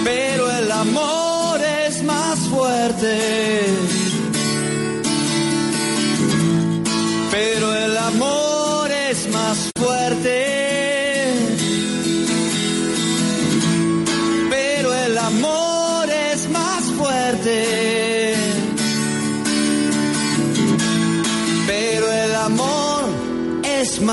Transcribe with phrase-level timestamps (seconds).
[0.04, 3.89] Pero el amor es más fuerte.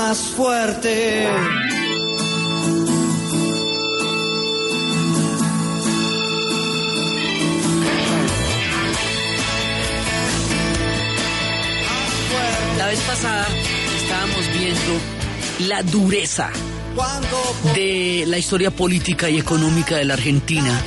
[0.00, 1.26] Más fuerte.
[12.76, 13.48] La vez pasada
[13.96, 14.78] estábamos viendo
[15.68, 16.50] la dureza
[17.74, 20.80] de la historia política y económica de la Argentina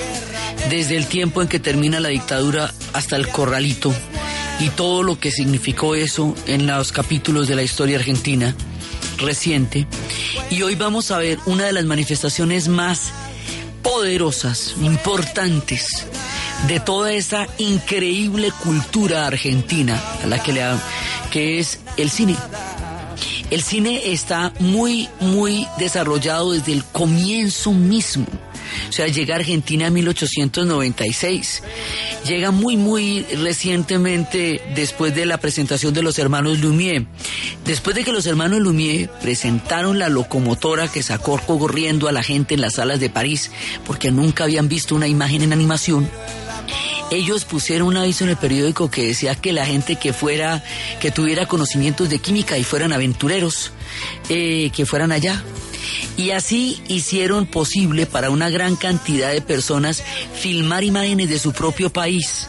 [0.69, 3.93] desde el tiempo en que termina la dictadura hasta el corralito
[4.61, 8.55] y todo lo que significó eso en los capítulos de la historia argentina
[9.21, 9.87] reciente.
[10.49, 13.11] Y hoy vamos a ver una de las manifestaciones más
[13.81, 15.87] poderosas, importantes
[16.67, 20.79] de toda esa increíble cultura argentina a la que le ha-
[21.31, 22.35] que es el cine.
[23.49, 28.25] El cine está muy, muy desarrollado desde el comienzo mismo.
[28.87, 31.63] O sea, llega a Argentina en 1896.
[32.25, 37.07] Llega muy, muy recientemente después de la presentación de los hermanos Lumière.
[37.65, 42.53] Después de que los hermanos Lumière presentaron la locomotora que sacó corriendo a la gente
[42.53, 43.51] en las salas de París,
[43.85, 46.07] porque nunca habían visto una imagen en animación,
[47.11, 50.63] ellos pusieron un aviso en el periódico que decía que la gente que fuera,
[51.01, 53.71] que tuviera conocimientos de química y fueran aventureros,
[54.29, 55.43] eh, que fueran allá.
[56.17, 60.03] Y así hicieron posible para una gran cantidad de personas
[60.33, 62.47] filmar imágenes de su propio país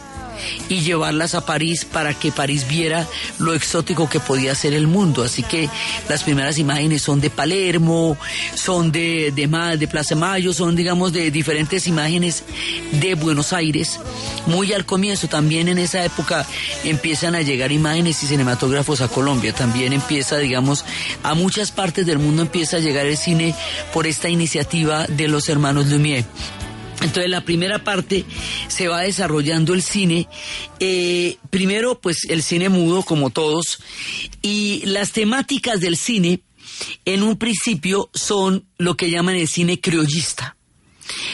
[0.69, 3.07] y llevarlas a París para que París viera
[3.39, 5.23] lo exótico que podía ser el mundo.
[5.23, 5.69] Así que
[6.09, 8.17] las primeras imágenes son de Palermo,
[8.55, 12.43] son de, de, de Plaza Mayo, son digamos de diferentes imágenes
[12.91, 13.99] de Buenos Aires.
[14.45, 16.45] Muy al comienzo, también en esa época
[16.83, 19.53] empiezan a llegar imágenes y cinematógrafos a Colombia.
[19.53, 20.85] También empieza, digamos,
[21.23, 23.55] a muchas partes del mundo empieza a llegar el cine
[23.93, 26.25] por esta iniciativa de los hermanos Lumière.
[27.03, 28.25] Entonces la primera parte
[28.67, 30.27] se va desarrollando el cine,
[30.79, 33.79] eh, primero pues el cine mudo como todos,
[34.41, 36.41] y las temáticas del cine
[37.05, 40.55] en un principio son lo que llaman el cine criollista.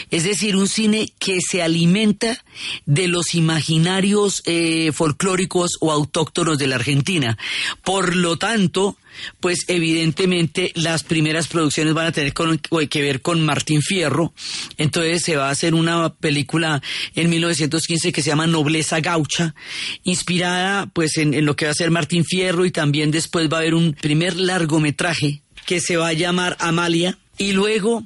[0.10, 2.44] Es decir, un cine que se alimenta
[2.86, 7.38] de los imaginarios eh, folclóricos o autóctonos de la Argentina.
[7.84, 8.98] Por lo tanto,
[9.40, 14.34] pues evidentemente las primeras producciones van a tener con- que ver con Martín Fierro.
[14.78, 16.82] Entonces se va a hacer una película
[17.16, 19.56] en 1915 que se llama Nobleza Gaucha,
[20.04, 23.58] inspirada pues en, en lo que va a ser Martín Fierro y también después va
[23.58, 27.18] a haber un primer largometraje que se va a llamar Amalia.
[27.38, 28.04] Y luego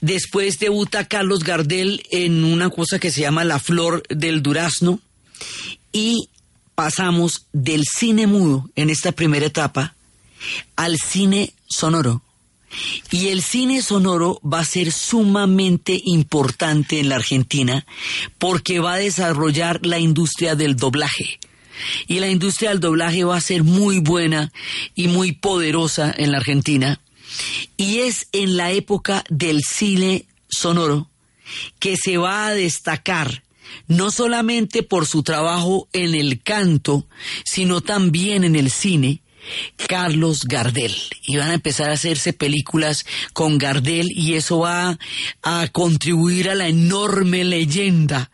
[0.00, 4.98] Después debuta Carlos Gardel en una cosa que se llama La Flor del Durazno
[5.92, 6.28] y
[6.74, 9.94] pasamos del cine mudo en esta primera etapa
[10.76, 12.22] al cine sonoro.
[13.10, 17.84] Y el cine sonoro va a ser sumamente importante en la Argentina
[18.38, 21.38] porque va a desarrollar la industria del doblaje.
[22.06, 24.52] Y la industria del doblaje va a ser muy buena
[24.94, 27.00] y muy poderosa en la Argentina.
[27.76, 31.08] Y es en la época del cine sonoro
[31.78, 33.42] que se va a destacar
[33.88, 37.06] no solamente por su trabajo en el canto,
[37.44, 39.22] sino también en el cine,
[39.88, 40.94] Carlos Gardel.
[41.26, 44.98] Y van a empezar a hacerse películas con Gardel y eso va
[45.42, 48.30] a contribuir a la enorme leyenda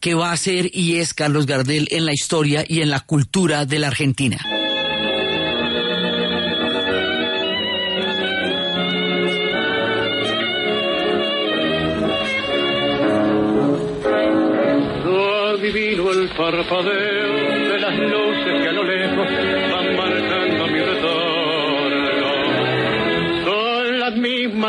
[0.00, 3.64] que va a ser y es Carlos Gardel en la historia y en la cultura
[3.64, 4.38] de la Argentina.
[15.64, 17.13] Divino el parpadeo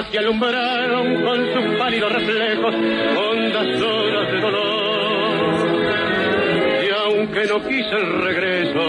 [0.06, 5.36] mismas que alumbraron con sus pálidos reflejos hondas horas de dolor.
[6.84, 8.81] Y aunque no quise el regreso,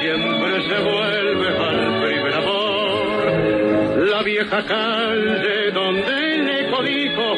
[0.00, 4.08] siempre se vuelve al primer amor.
[4.08, 7.36] La vieja calle donde le dijo,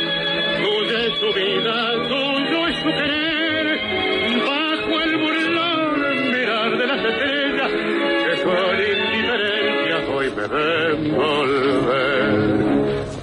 [0.58, 3.80] tuya es su vida, tuyo es su querer,
[4.46, 7.70] bajo el burlón mirar de las estrellas,
[8.24, 12.11] que con indiferencia hoy me ven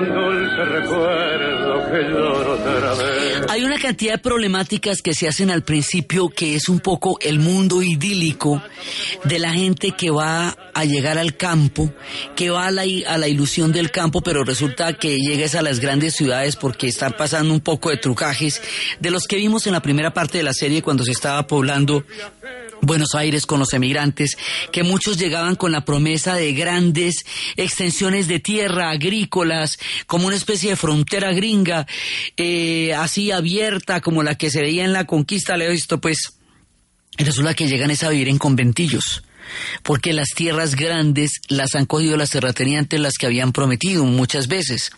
[0.00, 0.40] que.
[3.48, 7.38] Hay una cantidad de problemáticas que se hacen al principio que es un poco el
[7.38, 8.62] mundo idílico
[9.24, 11.92] de la gente que va a llegar al campo,
[12.36, 15.80] que va a la, a la ilusión del campo, pero resulta que llegues a las
[15.80, 18.62] grandes ciudades porque están pasando un poco de trucajes
[19.00, 22.04] de los que vimos en la primera parte de la serie cuando se estaba poblando
[22.82, 24.36] Buenos Aires con los emigrantes,
[24.72, 27.24] que muchos llegaban con la promesa de grandes
[27.56, 31.86] extensiones de tierra agrícolas, como una especie de frontera gringa,
[32.36, 36.38] eh, así abierta como la que se veía en la conquista, le he visto pues,
[37.16, 39.22] resulta que llegan a vivir en conventillos
[39.82, 44.90] porque las tierras grandes las han cogido las terratenientes las que habían prometido muchas veces.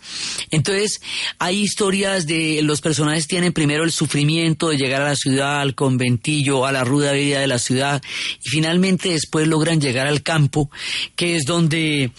[0.51, 1.01] Entonces,
[1.39, 5.75] hay historias de los personajes tienen primero el sufrimiento de llegar a la ciudad, al
[5.75, 8.01] conventillo, a la ruda vida de la ciudad,
[8.43, 10.69] y finalmente después logran llegar al campo,
[11.15, 12.11] que es donde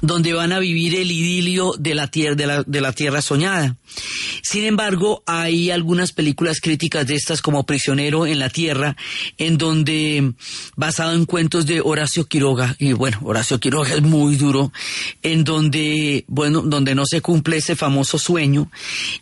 [0.00, 3.76] donde van a vivir el idilio de la, tierra, de la, de la tierra soñada.
[4.42, 8.96] Sin embargo, hay algunas películas críticas de estas como Prisionero en la Tierra,
[9.38, 10.32] en donde,
[10.76, 14.72] basado en cuentos de Horacio Quiroga, y bueno, Horacio Quiroga es muy duro,
[15.22, 18.70] en donde, bueno, donde no se cumple ese famoso sueño,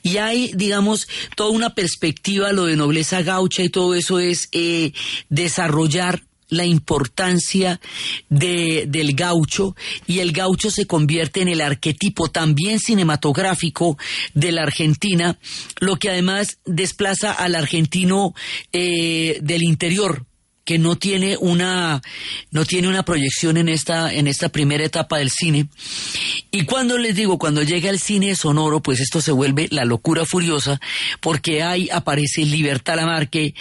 [0.03, 4.93] y hay, digamos, toda una perspectiva, lo de nobleza gaucha y todo eso es eh,
[5.29, 7.81] desarrollar la importancia
[8.29, 13.99] de, del gaucho y el gaucho se convierte en el arquetipo también cinematográfico
[14.35, 15.39] de la Argentina,
[15.81, 18.35] lo que además desplaza al argentino
[18.73, 20.25] eh, del interior,
[20.69, 22.03] que no tiene una
[22.51, 25.67] no tiene una proyección en esta en esta primera etapa del cine.
[26.51, 30.27] Y cuando les digo cuando llega el cine sonoro pues esto se vuelve la locura
[30.27, 30.79] furiosa
[31.23, 33.55] porque ahí aparece Libertad Lamarque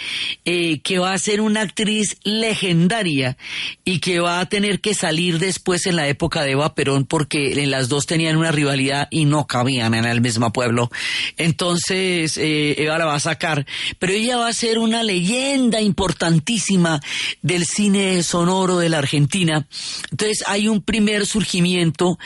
[0.44, 3.38] eh, que va a ser una actriz legendaria
[3.86, 7.54] y que va a tener que salir después en la época de Eva Perón porque
[7.66, 10.90] las dos tenían una rivalidad y no cabían en el mismo pueblo.
[11.38, 13.64] Entonces eh, Eva la va a sacar.
[13.98, 16.97] Pero ella va a ser una leyenda importantísima
[17.42, 19.66] del cine sonoro de la Argentina.
[20.10, 22.18] Entonces hay un primer surgimiento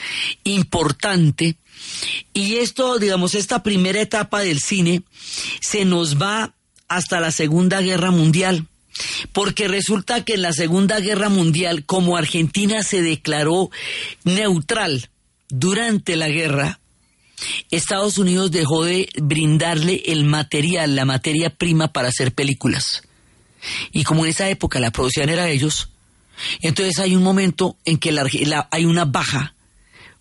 [0.44, 1.56] importante
[2.32, 5.02] y esto, digamos, esta primera etapa del cine
[5.60, 6.54] se nos va
[6.88, 8.66] hasta la Segunda Guerra Mundial.
[9.32, 13.70] Porque resulta que en la Segunda Guerra Mundial, como Argentina se declaró
[14.24, 15.08] neutral
[15.48, 16.78] durante la guerra,
[17.70, 23.02] Estados Unidos dejó de brindarle el material, la materia prima para hacer películas.
[23.92, 25.90] Y como en esa época la producción era de ellos,
[26.60, 28.14] entonces hay un momento en que
[28.70, 29.54] hay una baja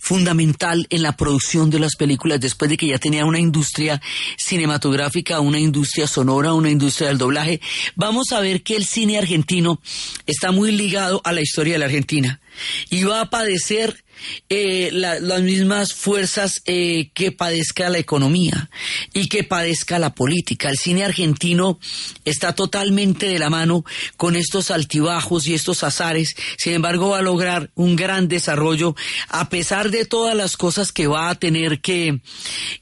[0.02, 4.02] fundamental en la producción de las películas después de que ya tenía una industria
[4.36, 7.62] cinematográfica, una industria sonora, una industria del doblaje.
[7.96, 9.80] Vamos a ver que el cine argentino
[10.26, 12.42] está muy ligado a la historia de la Argentina
[12.90, 14.04] y va a padecer
[14.50, 18.70] eh, las mismas fuerzas eh, que padezca la economía
[19.14, 20.70] y que padezca la política.
[20.70, 21.80] El cine argentino
[22.26, 23.84] está totalmente de la mano
[24.18, 28.96] con estos altibajos y estos azares, sin embargo va a lograr un gran desarrollo
[29.30, 32.20] a pesar de todas las cosas que va a tener que,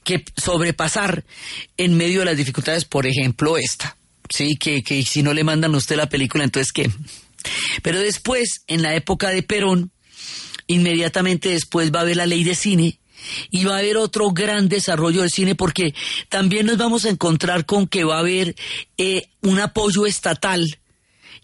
[0.04, 1.24] que sobrepasar
[1.78, 3.96] en medio de las dificultades, por ejemplo esta.
[4.30, 6.92] Sí, que, que si no le mandan a usted la película, entonces ¿qué?
[7.82, 9.92] Pero después, en la época de Perón,
[10.68, 13.00] inmediatamente después va a haber la ley de cine
[13.50, 15.94] y va a haber otro gran desarrollo del cine porque
[16.30, 18.56] también nos vamos a encontrar con que va a haber
[18.98, 20.80] eh, un apoyo estatal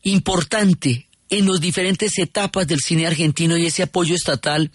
[0.03, 4.71] importante en las diferentes etapas del cine argentino y ese apoyo estatal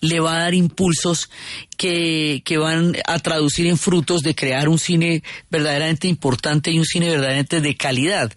[0.00, 1.30] le va a dar impulsos
[1.82, 7.10] que, van a traducir en frutos de crear un cine verdaderamente importante y un cine
[7.10, 8.32] verdaderamente de calidad.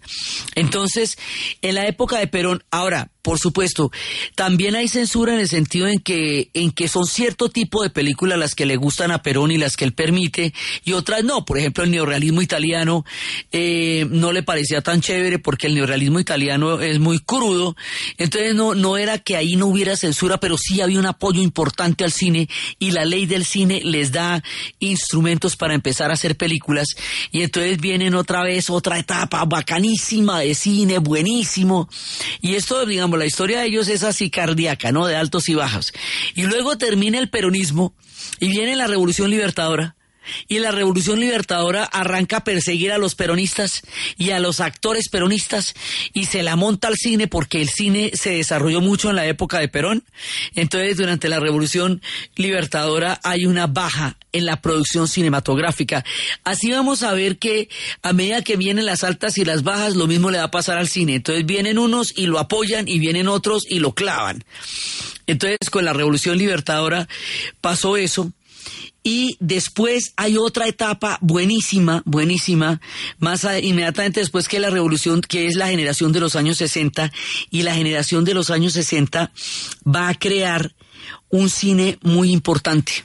[0.54, 1.16] Entonces,
[1.62, 3.90] en la época de Perón, ahora, por supuesto,
[4.34, 8.38] también hay censura en el sentido en que, en que son cierto tipo de películas
[8.38, 10.52] las que le gustan a Perón y las que él permite,
[10.84, 11.44] y otras no.
[11.44, 13.04] Por ejemplo, el neorrealismo italiano
[13.52, 17.76] eh, no le parecía tan chévere porque el neorrealismo italiano es muy crudo.
[18.16, 22.04] Entonces no, no era que ahí no hubiera censura, pero sí había un apoyo importante
[22.04, 22.48] al cine
[22.78, 24.42] y la ley del cine les da
[24.78, 26.88] instrumentos para empezar a hacer películas.
[27.30, 31.88] Y entonces vienen otra vez otra etapa bacanísima de cine, buenísimo.
[32.40, 35.06] Y esto, digamos, la historia de ellos es así cardíaca, ¿no?
[35.06, 35.92] De altos y bajos.
[36.34, 37.94] Y luego termina el peronismo
[38.40, 39.95] y viene la revolución libertadora
[40.48, 43.82] y la revolución libertadora arranca a perseguir a los peronistas
[44.16, 45.74] y a los actores peronistas
[46.12, 49.58] y se la monta al cine porque el cine se desarrolló mucho en la época
[49.58, 50.04] de Perón.
[50.54, 52.02] Entonces, durante la revolución
[52.36, 56.04] libertadora hay una baja en la producción cinematográfica.
[56.44, 57.68] Así vamos a ver que
[58.02, 60.78] a medida que vienen las altas y las bajas, lo mismo le va a pasar
[60.78, 61.16] al cine.
[61.16, 64.44] Entonces vienen unos y lo apoyan y vienen otros y lo clavan.
[65.26, 67.08] Entonces, con la revolución libertadora
[67.60, 68.32] pasó eso
[69.06, 72.80] y después hay otra etapa buenísima, buenísima,
[73.20, 77.12] más inmediatamente después que la revolución, que es la generación de los años 60,
[77.50, 79.30] y la generación de los años 60
[79.86, 80.74] va a crear
[81.28, 83.04] un cine muy importante.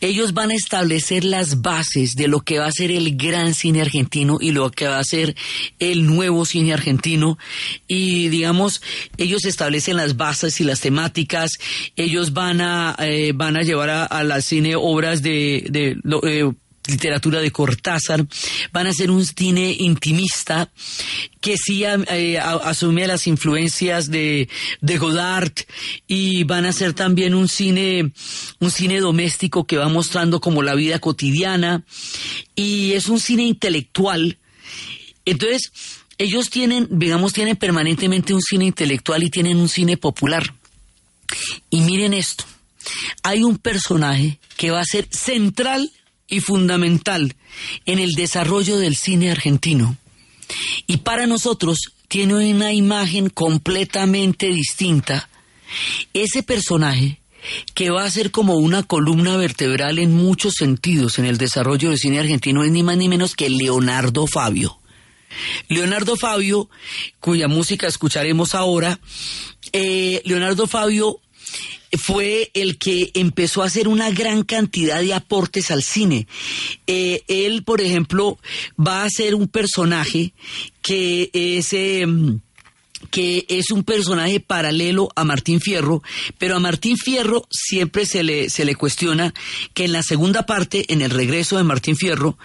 [0.00, 3.80] Ellos van a establecer las bases de lo que va a ser el gran cine
[3.80, 5.34] argentino y lo que va a ser
[5.78, 7.38] el nuevo cine argentino.
[7.86, 8.82] Y digamos,
[9.16, 11.52] ellos establecen las bases y las temáticas.
[11.96, 15.96] Ellos van a, eh, van a llevar a, la cine obras de, de
[16.28, 16.50] eh,
[16.88, 18.26] literatura de Cortázar,
[18.72, 20.70] van a ser un cine intimista
[21.40, 24.48] que sí eh, asume las influencias de,
[24.80, 25.52] de, Godard
[26.06, 28.12] y van a ser también un cine,
[28.58, 31.84] un cine doméstico que va mostrando como la vida cotidiana
[32.54, 34.38] y es un cine intelectual.
[35.24, 35.72] Entonces,
[36.18, 40.54] ellos tienen, digamos, tienen permanentemente un cine intelectual y tienen un cine popular.
[41.70, 42.44] Y miren esto,
[43.22, 45.90] hay un personaje que va a ser central
[46.28, 47.34] y fundamental
[47.84, 49.96] en el desarrollo del cine argentino.
[50.86, 55.28] Y para nosotros tiene una imagen completamente distinta.
[56.12, 57.20] Ese personaje
[57.74, 61.98] que va a ser como una columna vertebral en muchos sentidos en el desarrollo del
[61.98, 64.78] cine argentino es ni más ni menos que Leonardo Fabio.
[65.68, 66.68] Leonardo Fabio,
[67.20, 69.00] cuya música escucharemos ahora,
[69.72, 71.20] eh, Leonardo Fabio
[71.92, 76.26] fue el que empezó a hacer una gran cantidad de aportes al cine.
[76.86, 78.38] Eh, él, por ejemplo,
[78.78, 80.32] va a ser un personaje
[80.82, 81.72] que es...
[81.72, 82.40] Em,
[83.10, 86.02] que es un personaje paralelo a Martín Fierro,
[86.38, 89.34] pero a Martín Fierro siempre se le, se le cuestiona
[89.74, 92.38] que en la segunda parte, en el regreso de Martín Fierro,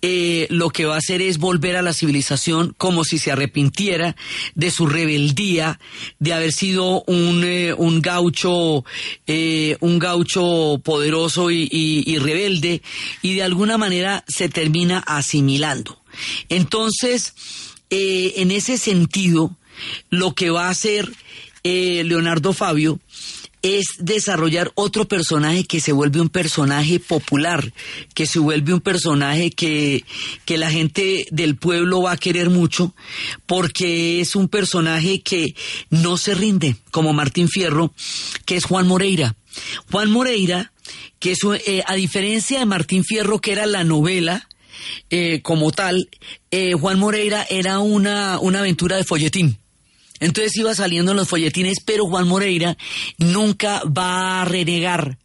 [0.00, 4.16] eh, lo que va a hacer es volver a la civilización como si se arrepintiera
[4.54, 5.78] de su rebeldía,
[6.18, 8.84] de haber sido un, eh, un gaucho,
[9.26, 12.82] eh, un gaucho poderoso y, y rebelde,
[13.22, 16.02] y de alguna manera se termina asimilando.
[16.48, 17.34] Entonces,
[17.88, 19.56] en ese sentido,
[20.10, 21.10] lo que va a hacer
[21.64, 22.98] eh, Leonardo Fabio
[23.62, 27.72] es desarrollar otro personaje que se vuelve un personaje popular,
[28.14, 30.04] que se vuelve un personaje que,
[30.44, 32.92] que la gente del pueblo va a querer mucho,
[33.46, 35.54] porque es un personaje que
[35.90, 37.94] no se rinde, como Martín Fierro,
[38.44, 39.36] que es Juan Moreira.
[39.92, 40.72] Juan Moreira,
[41.20, 44.48] que es, eh, a diferencia de Martín Fierro, que era la novela,
[45.10, 46.08] eh, como tal,
[46.80, 49.61] Juan Moreira era una, una aventura de folletín.
[50.22, 52.76] Entonces iba saliendo en los folletines, pero Juan Moreira
[53.18, 55.18] nunca va a renegar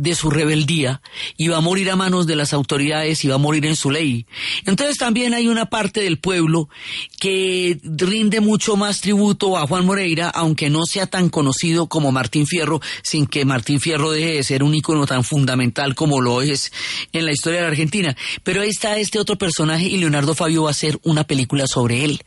[0.00, 1.02] de su rebeldía
[1.36, 3.90] y va a morir a manos de las autoridades y va a morir en su
[3.90, 4.24] ley.
[4.64, 6.70] Entonces también hay una parte del pueblo
[7.18, 12.46] que rinde mucho más tributo a Juan Moreira, aunque no sea tan conocido como Martín
[12.46, 16.72] Fierro, sin que Martín Fierro deje de ser un ícono tan fundamental como lo es
[17.12, 18.16] en la historia de la Argentina.
[18.42, 22.04] Pero ahí está este otro personaje y Leonardo Fabio va a hacer una película sobre
[22.04, 22.22] él.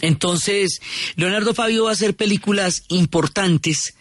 [0.00, 0.80] Entonces,
[1.16, 3.94] Leonardo Fabio va a hacer películas importantes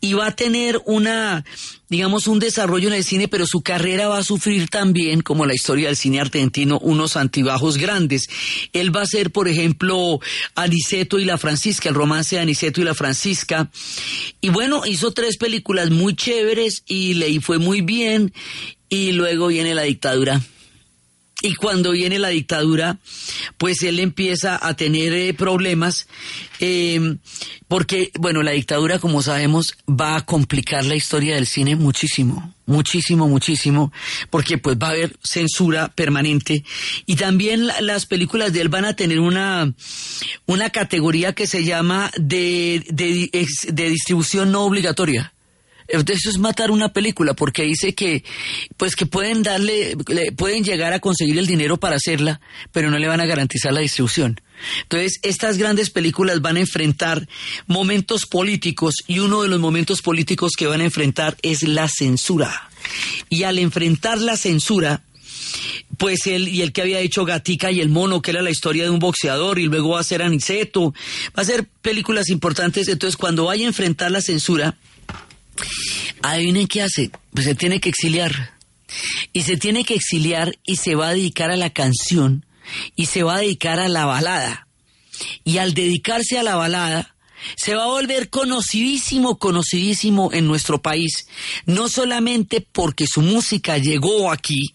[0.00, 1.44] y va a tener una,
[1.88, 5.54] digamos, un desarrollo en el cine, pero su carrera va a sufrir también, como la
[5.54, 8.28] historia del cine argentino, unos antibajos grandes.
[8.72, 10.20] Él va a ser, por ejemplo,
[10.54, 13.70] Aniceto y la Francisca, el romance de Aniceto y la Francisca.
[14.40, 18.32] Y bueno, hizo tres películas muy chéveres y le fue muy bien.
[18.88, 20.40] Y luego viene la dictadura
[21.46, 22.96] Y cuando viene la dictadura,
[23.58, 26.08] pues él empieza a tener eh, problemas,
[26.58, 27.18] eh,
[27.68, 33.28] porque, bueno, la dictadura, como sabemos, va a complicar la historia del cine muchísimo, muchísimo,
[33.28, 33.92] muchísimo,
[34.30, 36.64] porque pues va a haber censura permanente.
[37.04, 39.70] Y también las películas de él van a tener una,
[40.46, 43.30] una categoría que se llama de, de,
[43.70, 45.33] de distribución no obligatoria.
[45.88, 48.24] Eso es matar una película porque dice que,
[48.76, 49.96] pues que pueden darle,
[50.36, 52.40] pueden llegar a conseguir el dinero para hacerla,
[52.72, 54.40] pero no le van a garantizar la distribución.
[54.82, 57.28] Entonces, estas grandes películas van a enfrentar
[57.66, 62.70] momentos políticos y uno de los momentos políticos que van a enfrentar es la censura.
[63.28, 65.02] Y al enfrentar la censura,
[65.98, 68.84] pues él y el que había hecho Gatica y el mono, que era la historia
[68.84, 70.94] de un boxeador, y luego va a ser Aniceto,
[71.36, 72.88] va a ser películas importantes.
[72.88, 74.76] Entonces, cuando vaya a enfrentar la censura,
[76.22, 77.10] Adivinen qué hace.
[77.32, 78.54] Pues se tiene que exiliar.
[79.32, 82.46] Y se tiene que exiliar y se va a dedicar a la canción
[82.96, 84.68] y se va a dedicar a la balada.
[85.44, 87.14] Y al dedicarse a la balada,
[87.56, 91.26] se va a volver conocidísimo, conocidísimo en nuestro país,
[91.66, 94.74] no solamente porque su música llegó aquí,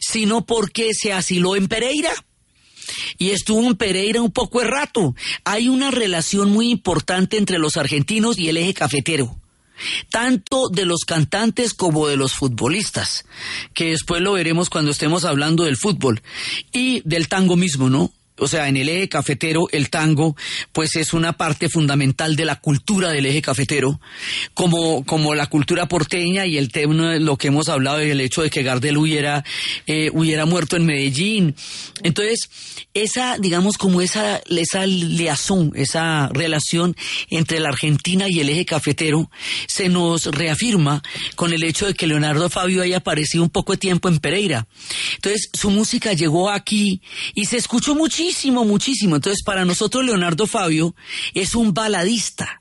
[0.00, 2.12] sino porque se asiló en Pereira.
[3.18, 5.14] Y estuvo en Pereira un poco de rato.
[5.44, 9.36] Hay una relación muy importante entre los argentinos y el eje cafetero
[10.10, 13.24] tanto de los cantantes como de los futbolistas,
[13.74, 16.22] que después lo veremos cuando estemos hablando del fútbol
[16.72, 18.12] y del tango mismo, ¿no?
[18.38, 20.36] O sea, en el eje cafetero el tango
[20.72, 24.00] pues es una parte fundamental de la cultura del eje cafetero,
[24.54, 28.50] como, como la cultura porteña y el tema, lo que hemos hablado del hecho de
[28.50, 29.44] que Gardel hubiera,
[29.86, 31.54] eh, hubiera muerto en Medellín.
[32.02, 32.50] Entonces,
[32.94, 36.96] esa, digamos, como esa, esa liazón, esa relación
[37.30, 39.30] entre la Argentina y el eje cafetero
[39.66, 41.02] se nos reafirma
[41.36, 44.66] con el hecho de que Leonardo Fabio haya aparecido un poco de tiempo en Pereira.
[45.14, 47.00] Entonces, su música llegó aquí
[47.34, 49.16] y se escuchó muchísimo muchísimo, muchísimo.
[49.16, 50.96] Entonces, para nosotros Leonardo Fabio
[51.34, 52.60] es un baladista.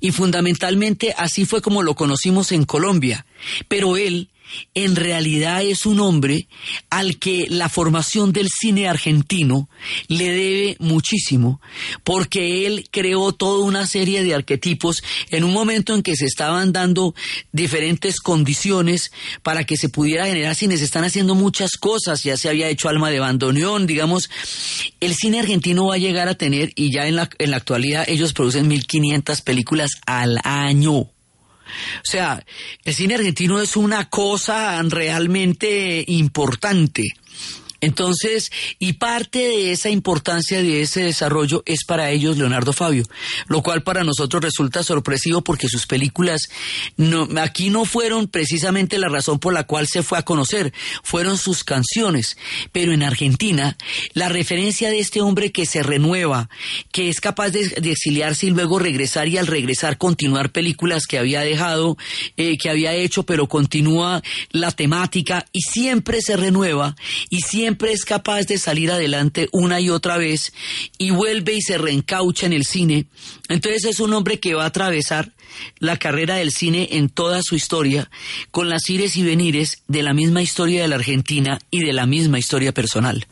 [0.00, 3.24] Y fundamentalmente así fue como lo conocimos en Colombia.
[3.68, 4.28] Pero él
[4.74, 6.48] en realidad es un hombre
[6.90, 9.68] al que la formación del cine argentino
[10.08, 11.60] le debe muchísimo,
[12.04, 16.72] porque él creó toda una serie de arquetipos en un momento en que se estaban
[16.72, 17.14] dando
[17.52, 20.76] diferentes condiciones para que se pudiera generar cine.
[20.76, 24.30] Se están haciendo muchas cosas, ya se había hecho Alma de Bandoneón, digamos.
[25.00, 28.04] El cine argentino va a llegar a tener, y ya en la, en la actualidad
[28.08, 31.08] ellos producen 1.500 películas al año.
[31.98, 32.44] O sea,
[32.84, 37.08] el cine argentino es una cosa realmente importante.
[37.82, 43.04] Entonces, y parte de esa importancia de ese desarrollo es para ellos Leonardo Fabio,
[43.48, 46.48] lo cual para nosotros resulta sorpresivo porque sus películas
[46.96, 51.36] no, aquí no fueron precisamente la razón por la cual se fue a conocer, fueron
[51.36, 52.36] sus canciones.
[52.70, 53.76] Pero en Argentina,
[54.14, 56.48] la referencia de este hombre que se renueva,
[56.92, 61.40] que es capaz de, exiliarse y luego regresar y al regresar continuar películas que había
[61.40, 61.96] dejado,
[62.36, 66.94] eh, que había hecho, pero continúa la temática y siempre se renueva
[67.28, 70.52] y siempre siempre es capaz de salir adelante una y otra vez
[70.98, 73.06] y vuelve y se reencaucha en el cine.
[73.48, 75.32] Entonces es un hombre que va a atravesar
[75.78, 78.10] la carrera del cine en toda su historia,
[78.50, 82.04] con las ires y venires de la misma historia de la Argentina y de la
[82.04, 83.26] misma historia personal.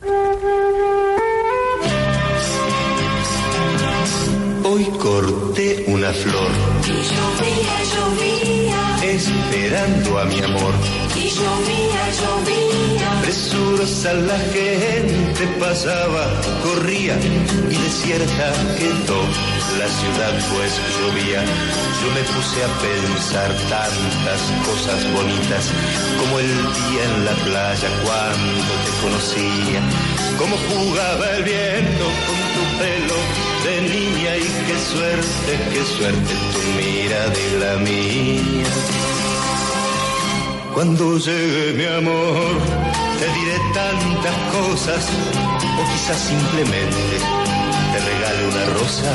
[4.63, 6.51] Hoy corté una flor.
[9.03, 10.73] Esperando a mi amor.
[11.15, 12.60] Y llovía,
[13.81, 16.29] Presurosa la gente pasaba,
[16.61, 19.21] corría y desierta quedó
[19.79, 21.41] la ciudad pues llovía.
[21.41, 25.65] Yo me puse a pensar tantas cosas bonitas
[26.19, 29.81] como el día en la playa cuando te conocía,
[30.37, 33.17] como jugaba el viento con tu pelo
[33.65, 38.69] de niña y qué suerte, qué suerte tu mirada y la mía.
[40.71, 42.90] Cuando llegue mi amor,
[43.21, 45.07] te diré tantas cosas,
[45.79, 47.13] o quizás simplemente
[47.91, 49.11] te regale una rosa.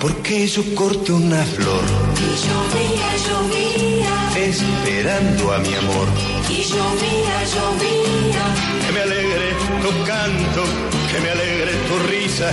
[0.00, 1.84] Porque yo corte una flor.
[2.26, 4.14] Y llovía, llovía.
[4.48, 6.08] Esperando a mi amor.
[6.48, 8.44] Y llovía, llovía.
[8.82, 9.48] Que me alegre
[9.82, 10.62] tu canto,
[11.10, 12.50] que me alegre tu risa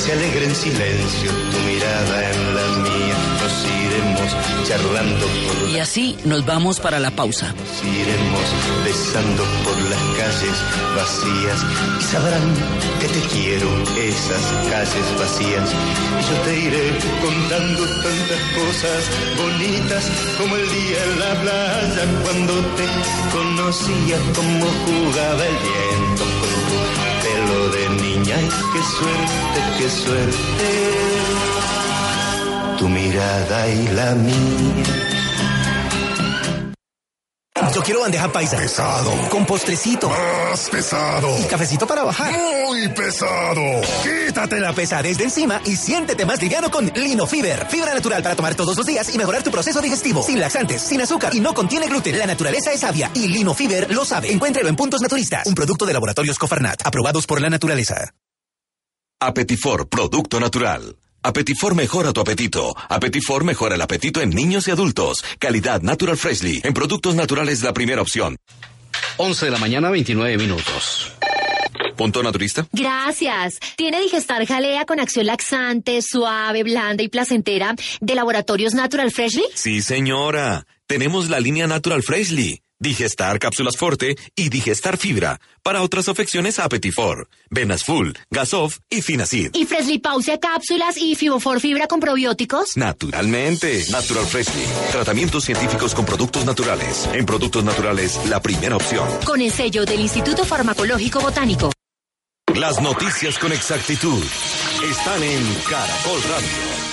[0.00, 3.16] se alegre en silencio tu mirada en la mía.
[3.42, 7.52] Nos iremos charlando por Y así nos vamos para la pausa.
[7.52, 8.46] Nos iremos
[8.84, 10.56] besando por las calles
[10.96, 11.58] vacías
[12.00, 12.48] y sabrán
[13.00, 15.68] que te quiero esas calles vacías.
[15.68, 19.00] Y yo te iré contando tantas cosas
[19.36, 20.04] bonitas
[20.38, 22.86] como el día en la playa cuando te
[23.36, 26.49] conocía, como jugaba el viento
[27.70, 28.36] de niña.
[28.40, 30.36] Y qué suerte, qué suerte.
[32.78, 35.19] Tu mirada y la mía.
[37.74, 38.56] Yo quiero bandeja paisa.
[38.56, 39.12] Pesado.
[39.28, 40.08] Con postrecito.
[40.08, 41.38] Más pesado.
[41.38, 42.32] Y cafecito para bajar.
[42.32, 43.62] Muy pesado.
[44.02, 47.66] Quítate la pesadez de encima y siéntete más liviano con Lino Fiber.
[47.68, 50.22] Fibra natural para tomar todos los días y mejorar tu proceso digestivo.
[50.22, 52.18] Sin laxantes, sin azúcar y no contiene gluten.
[52.18, 54.32] La naturaleza es sabia y Lino Fiber lo sabe.
[54.32, 55.46] Encuéntralo en puntos naturistas.
[55.46, 56.84] Un producto de laboratorios Cofarnat.
[56.84, 58.12] Aprobados por la naturaleza.
[59.20, 60.96] Apetifor, producto natural.
[61.22, 62.74] Apetifor mejora tu apetito.
[62.88, 65.22] Apetifor mejora el apetito en niños y adultos.
[65.38, 66.60] Calidad Natural Freshly.
[66.64, 68.36] En productos naturales la primera opción.
[69.18, 71.12] 11 de la mañana, 29 minutos.
[71.96, 72.66] ¿Punto naturista?
[72.72, 73.58] Gracias.
[73.76, 79.44] Tiene Digestar Jalea con acción laxante, suave, blanda y placentera de Laboratorios Natural Freshly.
[79.54, 80.66] Sí, señora.
[80.86, 82.62] Tenemos la línea Natural Freshly.
[82.80, 85.38] Digestar cápsulas Forte y Digestar Fibra.
[85.62, 89.50] Para otras afecciones, Apetifor, Venas Full, Gasof y Finacid.
[89.54, 92.78] Y Freshly Pause cápsulas y Fibofor Fibra con probióticos.
[92.78, 93.84] Naturalmente.
[93.90, 94.64] Natural Freshly.
[94.92, 97.06] Tratamientos científicos con productos naturales.
[97.12, 99.06] En productos naturales, la primera opción.
[99.26, 101.70] Con el sello del Instituto Farmacológico Botánico.
[102.54, 104.24] Las noticias con exactitud
[104.82, 106.89] están en Caracol Radio.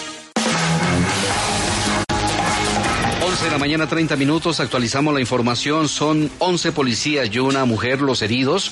[3.38, 4.60] 11 de la mañana, 30 minutos.
[4.60, 5.88] Actualizamos la información.
[5.90, 8.72] Son 11 policías y una mujer los heridos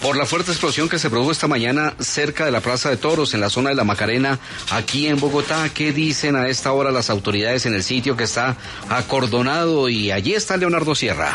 [0.00, 3.34] por la fuerte explosión que se produjo esta mañana cerca de la Plaza de Toros,
[3.34, 4.38] en la zona de la Macarena,
[4.70, 5.68] aquí en Bogotá.
[5.68, 8.56] ¿Qué dicen a esta hora las autoridades en el sitio que está
[8.88, 9.90] acordonado?
[9.90, 11.30] Y allí está Leonardo Sierra.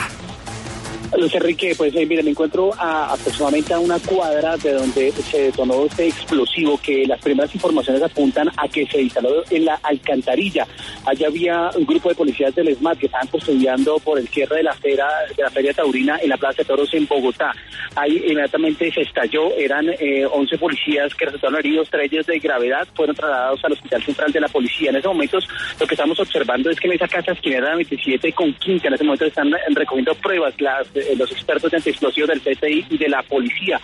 [1.17, 5.43] Luis Enrique, pues eh, mira, me encuentro a aproximadamente a una cuadra de donde se
[5.43, 10.65] detonó este explosivo que las primeras informaciones apuntan a que se instaló en la alcantarilla.
[11.05, 14.63] Allá había un grupo de policías del ESMAD que estaban custodiando por el cierre de
[14.63, 17.51] la feria, de la feria taurina en la Plaza de Toros en Bogotá.
[17.95, 23.15] Ahí inmediatamente se estalló, eran eh, 11 policías que resultaron heridos, tres de gravedad, fueron
[23.15, 24.89] trasladados al Hospital Central de la Policía.
[24.91, 25.39] En ese momento
[25.79, 29.03] lo que estamos observando es que en esa casa esquinera 27 con 15, en ese
[29.03, 33.23] momento están recogiendo pruebas las eh, los expertos de antiexplosión del CTI y de la
[33.23, 33.79] policía.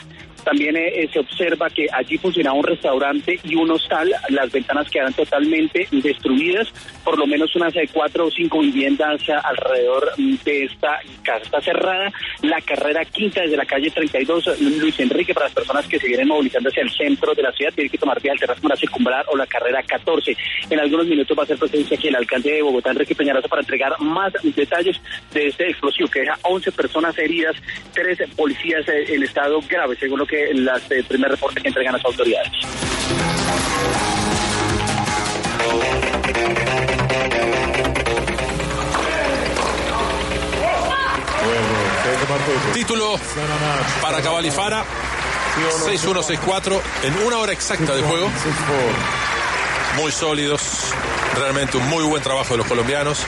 [0.47, 4.15] También eh, se observa que allí funcionaba un restaurante y un hostal.
[4.29, 6.69] Las ventanas quedan totalmente destruidas.
[7.03, 11.43] Por lo menos unas eh, cuatro o cinco viviendas eh, alrededor de esta casa.
[11.43, 15.99] Está cerrada la carrera quinta desde la calle 32 Luis Enrique para las personas que
[15.99, 17.73] se vienen movilizando hacia el centro de la ciudad.
[17.73, 20.33] Tienen que tomar vía alternativa para circunvalar o la carrera 14.
[20.69, 23.63] En algunos minutos va a ser presencia aquí el alcalde de Bogotá, Enrique Peñalosa, para
[23.63, 24.95] entregar más detalles
[25.33, 27.55] de este explosivo que deja 11 personas heridas,
[27.93, 32.05] tres policías en estado grave, según lo que las eh, primeros reportes que entregan las
[32.05, 32.51] autoridades.
[42.73, 43.19] Título
[44.01, 44.83] para Cabalifara
[45.85, 48.29] 6-1-6-4 en una hora exacta de juego.
[49.95, 50.61] Muy sólidos,
[51.35, 53.25] realmente un muy buen trabajo de los colombianos.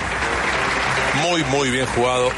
[1.22, 2.30] Muy, muy bien jugado.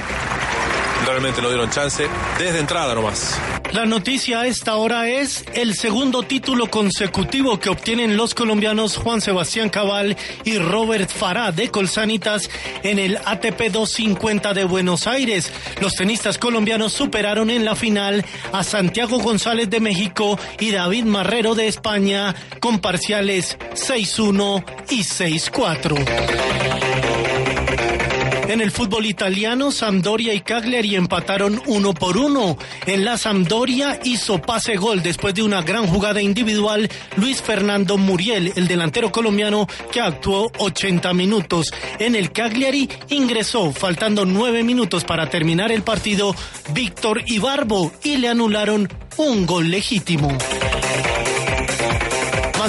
[1.06, 3.40] Realmente no dieron chance desde entrada nomás.
[3.74, 9.22] La noticia a esta hora es el segundo título consecutivo que obtienen los colombianos Juan
[9.22, 12.50] Sebastián Cabal y Robert Farah de Colsanitas
[12.84, 15.54] en el ATP 250 de Buenos Aires.
[15.80, 21.56] Los tenistas colombianos superaron en la final a Santiago González de México y David Marrero
[21.56, 26.90] de España con parciales 6-1 y 6-4.
[28.52, 32.58] En el fútbol italiano, Sampdoria y Cagliari empataron uno por uno.
[32.86, 38.52] En la Sampdoria hizo pase gol después de una gran jugada individual Luis Fernando Muriel,
[38.58, 41.68] el delantero colombiano que actuó 80 minutos.
[41.98, 46.36] En el Cagliari ingresó, faltando nueve minutos para terminar el partido,
[46.74, 50.38] Víctor Ibarbo y le anularon un gol legítimo.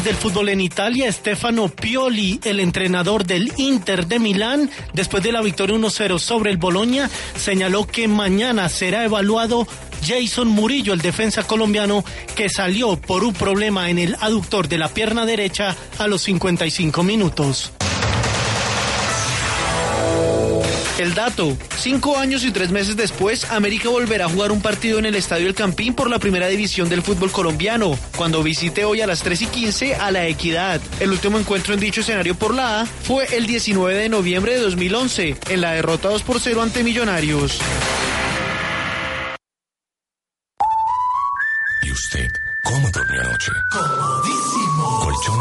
[0.04, 5.40] Del fútbol en Italia, Stefano Pioli, el entrenador del Inter de Milán, después de la
[5.42, 9.68] victoria 1-0 sobre el Boloña, señaló que mañana será evaluado
[10.04, 14.88] Jason Murillo, el defensa colombiano, que salió por un problema en el aductor de la
[14.88, 17.72] pierna derecha a los 55 minutos.
[20.98, 25.07] El dato, cinco años y tres meses después, América volverá a jugar un partido en
[25.07, 29.07] el Estadio El Campín por la primera división del fútbol colombiano, cuando visite hoy a
[29.07, 30.83] las 3 y 15 a La Equidad.
[31.00, 34.61] El último encuentro en dicho escenario por la A fue el 19 de noviembre de
[34.61, 37.59] 2011, en la derrota 2 por 0 ante Millonarios.
[41.83, 42.28] ¿Y usted
[42.64, 43.52] cómo durmió anoche?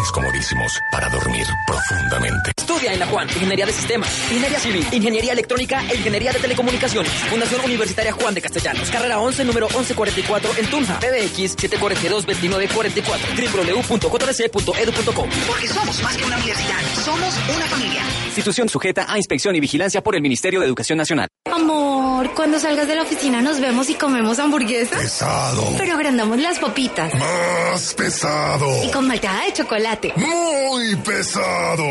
[0.02, 2.52] Colchones comodísimos para dormir profundamente.
[2.58, 7.12] Estudia en la Juan, Ingeniería de Sistemas, Ingeniería Civil, Ingeniería Electrónica e Ingeniería de Telecomunicaciones.
[7.12, 8.90] Fundación Universitaria Juan de Castellanos.
[8.90, 11.00] Carrera 11, número 1144 en Tunja.
[11.00, 13.90] PBX 742-2944.
[13.90, 15.30] www.jrc.edu.com.
[15.48, 18.02] Porque somos más que una universidad, somos una familia.
[18.26, 21.28] Institución sujeta a inspección y vigilancia por el Ministerio de Educación Nacional.
[21.52, 24.98] Amor, cuando salgas de la oficina nos vemos y comemos hamburguesa.
[24.98, 25.74] Pesado.
[25.78, 27.14] Pero agrandamos las papitas.
[27.14, 28.84] Más pesado.
[28.86, 29.91] Y con malteada de chocolate.
[30.16, 31.84] Muy pesado.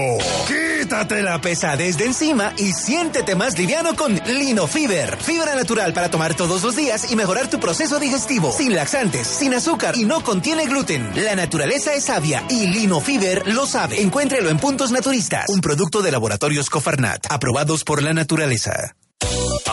[0.49, 5.19] Quítate la pesadez de encima y siéntete más liviano con Lino Fiber.
[5.19, 8.53] Fibra natural para tomar todos los días y mejorar tu proceso digestivo.
[8.53, 11.11] Sin laxantes, sin azúcar y no contiene gluten.
[11.15, 14.01] La naturaleza es sabia y Lino Fiber lo sabe.
[14.01, 15.49] Encuéntrelo en puntos naturistas.
[15.49, 18.97] Un producto de laboratorios Cofarnat, aprobados por la naturaleza.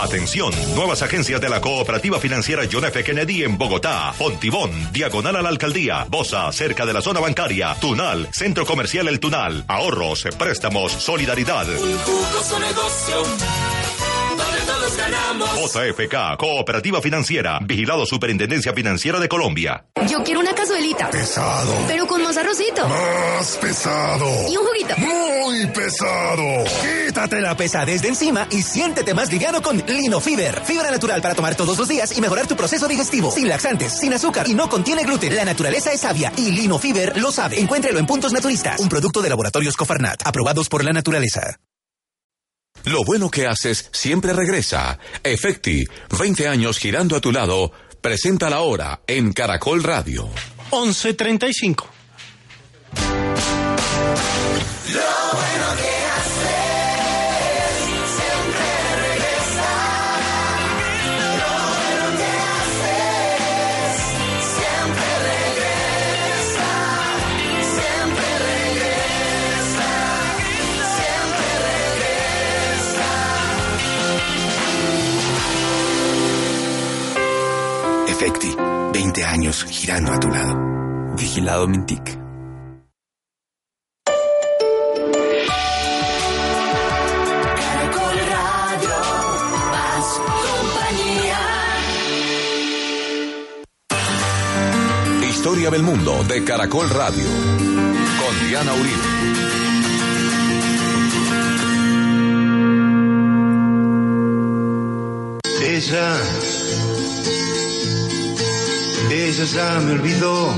[0.04, 3.04] Atención, nuevas agencias de la Cooperativa Financiera John F.
[3.04, 8.30] Kennedy en Bogotá, Fontibón, diagonal a la alcaldía, Bosa, cerca de la zona bancaria, Tunal,
[8.32, 11.66] Centro Comercial El Tunal, ahorros, préstamos, solidaridad.
[14.38, 15.74] Donde todos ganamos.
[15.74, 19.86] JFK, Cooperativa Financiera, vigilado Superintendencia Financiera de Colombia.
[20.10, 21.10] Yo quiero una cazuelita.
[21.10, 21.74] Pesado.
[21.88, 22.88] Pero con más arrocito.
[22.88, 24.26] Más pesado.
[24.50, 24.96] Y un juguito.
[24.98, 26.64] Muy pesado.
[27.06, 30.62] Quítate la pesadez de encima y siéntete más liviano con Lino Fiber.
[30.64, 33.32] Fibra natural para tomar todos los días y mejorar tu proceso digestivo.
[33.32, 35.36] Sin laxantes, sin azúcar y no contiene gluten.
[35.36, 37.60] La naturaleza es sabia y Lino Fiber lo sabe.
[37.60, 38.80] Encuéntrelo en puntos naturistas.
[38.80, 41.60] Un producto de laboratorios Cofarnat, aprobados por la naturaleza.
[42.88, 44.98] Lo bueno que haces siempre regresa.
[45.22, 45.86] Efecti,
[46.18, 50.30] 20 años girando a tu lado, presenta la hora en Caracol Radio.
[50.72, 51.84] 11.35.
[54.94, 55.02] Lo
[55.34, 55.97] bueno que
[78.18, 78.26] regresa.
[78.26, 78.56] Efecti,
[78.94, 81.16] 20 años girando a tu lado.
[81.18, 82.18] Vigilado Mintic.
[87.56, 88.96] Caracol Radio,
[89.72, 91.40] más compañía.
[95.30, 97.26] Historia del mundo de Caracol Radio.
[98.20, 99.18] Con Diana Uribe.
[105.62, 106.18] Ella,
[109.12, 110.54] ella ya me olvidó.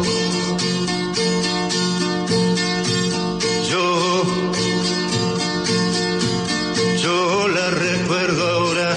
[3.70, 4.24] Yo,
[7.04, 8.96] yo la recuerdo ahora.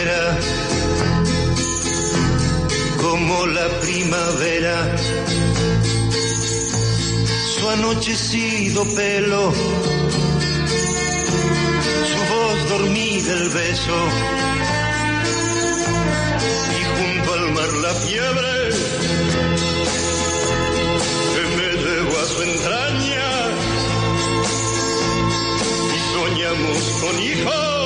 [0.00, 0.38] Era
[3.00, 4.96] como la primavera,
[7.58, 9.52] su anochecido pelo
[12.10, 14.49] su voz dormida el beso
[16.78, 18.70] y junto al mar la fiebre
[21.34, 23.30] que me llevó a su entraña.
[25.94, 27.79] Y soñamos con hijos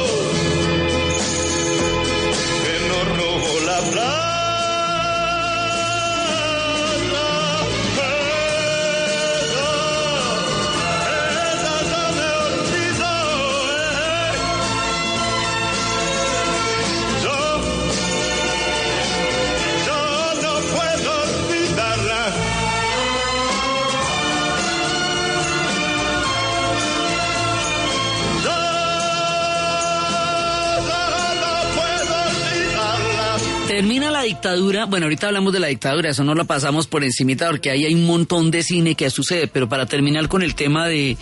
[33.74, 37.48] Termina la dictadura, bueno, ahorita hablamos de la dictadura, eso no lo pasamos por encimita
[37.50, 40.86] porque ahí hay un montón de cine que sucede, pero para terminar con el tema
[40.86, 41.16] de,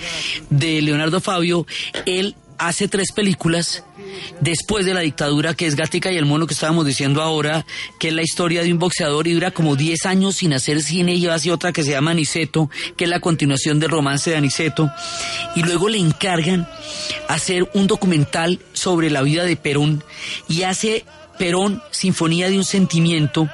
[0.50, 1.66] de Leonardo Fabio,
[2.04, 3.84] él hace tres películas
[4.40, 7.64] después de la dictadura, que es Gatica y el mono que estábamos diciendo ahora,
[7.98, 11.14] que es la historia de un boxeador y dura como 10 años sin hacer cine
[11.14, 14.90] y hace otra que se llama Aniceto, que es la continuación del romance de Aniceto,
[15.56, 16.68] y luego le encargan
[17.28, 20.04] hacer un documental sobre la vida de Perón
[20.50, 21.06] y hace
[21.42, 23.48] Perón, Sinfonía de un Sentimiento,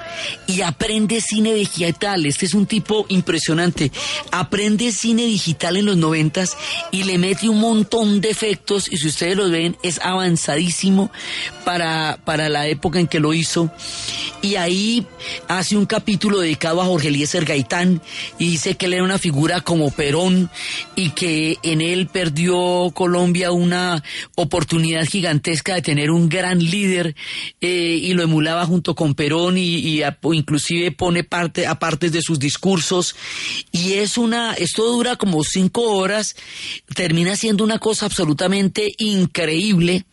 [0.46, 2.26] y aprende cine digital.
[2.26, 3.90] Este es un tipo impresionante.
[4.30, 6.54] Aprende cine digital en los noventas
[6.90, 11.10] y le mete un montón de efectos, y si ustedes lo ven, es avanzadísimo
[11.64, 13.70] para, para la época en que lo hizo.
[14.42, 15.06] Y ahí
[15.48, 18.02] hace un capítulo dedicado a Jorge Eliezer Gaitán
[18.38, 20.48] y dice que él era una figura como Perón
[20.94, 24.04] y que en él perdió Colombia una
[24.36, 27.16] oportunidad gigantesca de tener un gran líder
[27.60, 32.22] eh, y lo emulaba junto con Perón y, y inclusive pone parte a partes de
[32.22, 33.16] sus discursos
[33.72, 36.36] y es una esto dura como cinco horas
[36.94, 40.04] termina siendo una cosa absolutamente increíble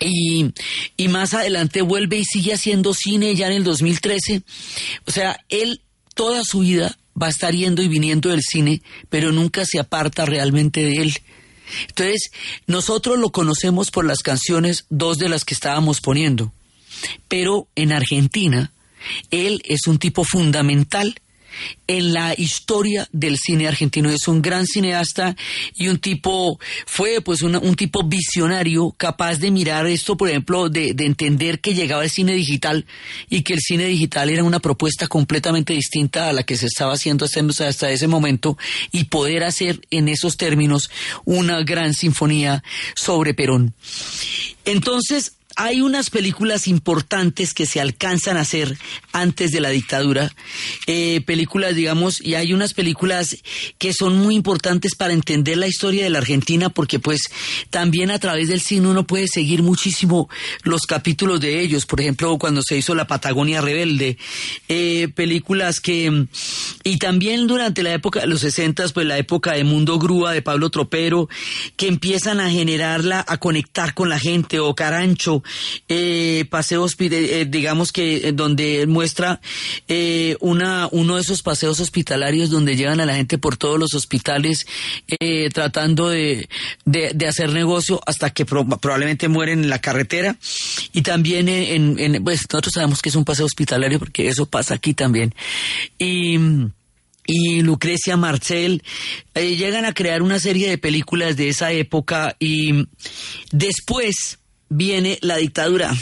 [0.00, 0.52] y,
[0.96, 4.42] y más adelante vuelve y sigue haciendo cine ya en el 2013.
[5.06, 5.82] O sea, él
[6.14, 10.26] toda su vida va a estar yendo y viniendo del cine, pero nunca se aparta
[10.26, 11.14] realmente de él.
[11.88, 12.30] Entonces,
[12.66, 16.52] nosotros lo conocemos por las canciones, dos de las que estábamos poniendo.
[17.28, 18.72] Pero en Argentina,
[19.30, 21.14] él es un tipo fundamental
[21.86, 24.10] en la historia del cine argentino.
[24.10, 25.36] Es un gran cineasta
[25.74, 30.94] y un tipo, fue pues un tipo visionario, capaz de mirar esto, por ejemplo, de,
[30.94, 32.86] de entender que llegaba el cine digital
[33.28, 36.94] y que el cine digital era una propuesta completamente distinta a la que se estaba
[36.94, 38.56] haciendo hasta ese momento
[38.92, 40.90] y poder hacer en esos términos
[41.24, 42.62] una gran sinfonía
[42.94, 43.74] sobre Perón.
[44.64, 48.76] Entonces, hay unas películas importantes que se alcanzan a hacer
[49.12, 50.34] antes de la dictadura,
[50.86, 53.36] eh, películas, digamos, y hay unas películas
[53.78, 57.22] que son muy importantes para entender la historia de la Argentina, porque pues
[57.70, 60.28] también a través del cine uno puede seguir muchísimo
[60.64, 64.18] los capítulos de ellos, por ejemplo, cuando se hizo La Patagonia Rebelde,
[64.68, 66.26] eh, películas que,
[66.82, 70.42] y también durante la época de los 60, pues la época de Mundo Grúa, de
[70.42, 71.28] Pablo Tropero,
[71.76, 75.43] que empiezan a generarla, a conectar con la gente, o Carancho,
[75.88, 79.40] eh, paseos, eh, digamos que eh, donde muestra
[79.88, 83.94] eh, una, uno de esos paseos hospitalarios donde llevan a la gente por todos los
[83.94, 84.66] hospitales
[85.52, 86.48] tratando de,
[86.84, 90.36] de, hacer negocio hasta que pro- probablemente mueren en la carretera.
[90.92, 94.94] Y también en, pues nosotros sabemos que es un paseo hospitalario porque eso pasa aquí
[94.94, 95.34] también.
[95.98, 96.38] Y
[97.26, 98.82] y Lucrecia Marcel
[99.34, 102.86] llegan a crear una serie de películas de esa época y
[103.50, 105.94] después viene la dictadura.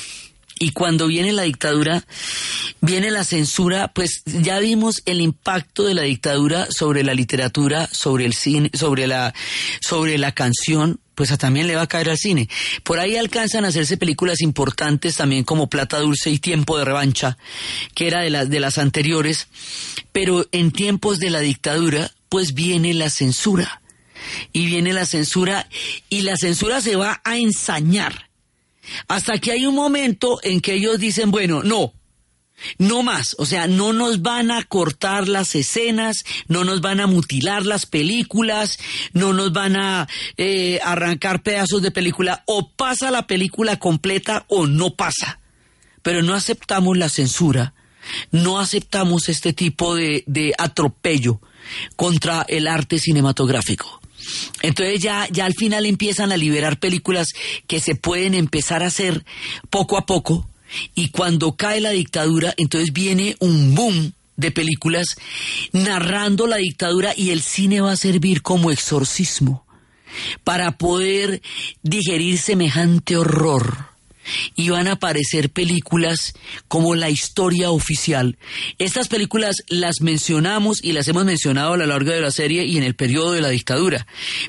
[0.59, 2.05] Y cuando viene la dictadura,
[2.81, 8.27] viene la censura, pues ya vimos el impacto de la dictadura sobre la literatura, sobre
[8.27, 9.35] el cine, sobre la,
[9.81, 12.48] sobre la canción, pues también le va a caer al cine.
[12.85, 17.38] Por ahí alcanzan a hacerse películas importantes también como Plata Dulce y Tiempo de Revancha,
[17.94, 19.48] que era de las, de las anteriores,
[20.12, 23.83] pero en tiempos de la dictadura, pues viene la censura.
[24.53, 25.68] Y viene la censura,
[26.09, 28.31] y la censura se va a ensañar.
[29.08, 31.92] Hasta que hay un momento en que ellos dicen, bueno, no,
[32.78, 37.06] no más, o sea, no nos van a cortar las escenas, no nos van a
[37.06, 38.78] mutilar las películas,
[39.12, 44.66] no nos van a eh, arrancar pedazos de película, o pasa la película completa o
[44.66, 45.40] no pasa.
[46.02, 47.74] Pero no aceptamos la censura,
[48.30, 51.40] no aceptamos este tipo de, de atropello
[51.96, 54.01] contra el arte cinematográfico.
[54.62, 57.28] Entonces ya, ya al final empiezan a liberar películas
[57.66, 59.24] que se pueden empezar a hacer
[59.70, 60.48] poco a poco.
[60.94, 65.16] Y cuando cae la dictadura entonces viene un boom de películas
[65.72, 69.66] narrando la dictadura y el cine va a servir como exorcismo
[70.44, 71.42] para poder
[71.82, 73.91] digerir semejante horror
[74.54, 76.35] y van a aparecer películas
[76.68, 78.38] como La historia oficial.
[78.78, 82.76] Estas películas las mencionamos y las hemos mencionado a lo largo de la serie y
[82.76, 84.06] en el periodo de la dictadura,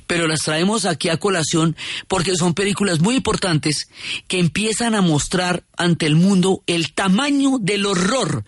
[0.08, 1.76] pero las traemos aquí a colación
[2.08, 3.88] porque son películas muy importantes
[4.28, 8.44] que empiezan a mostrar ante el mundo el tamaño del horror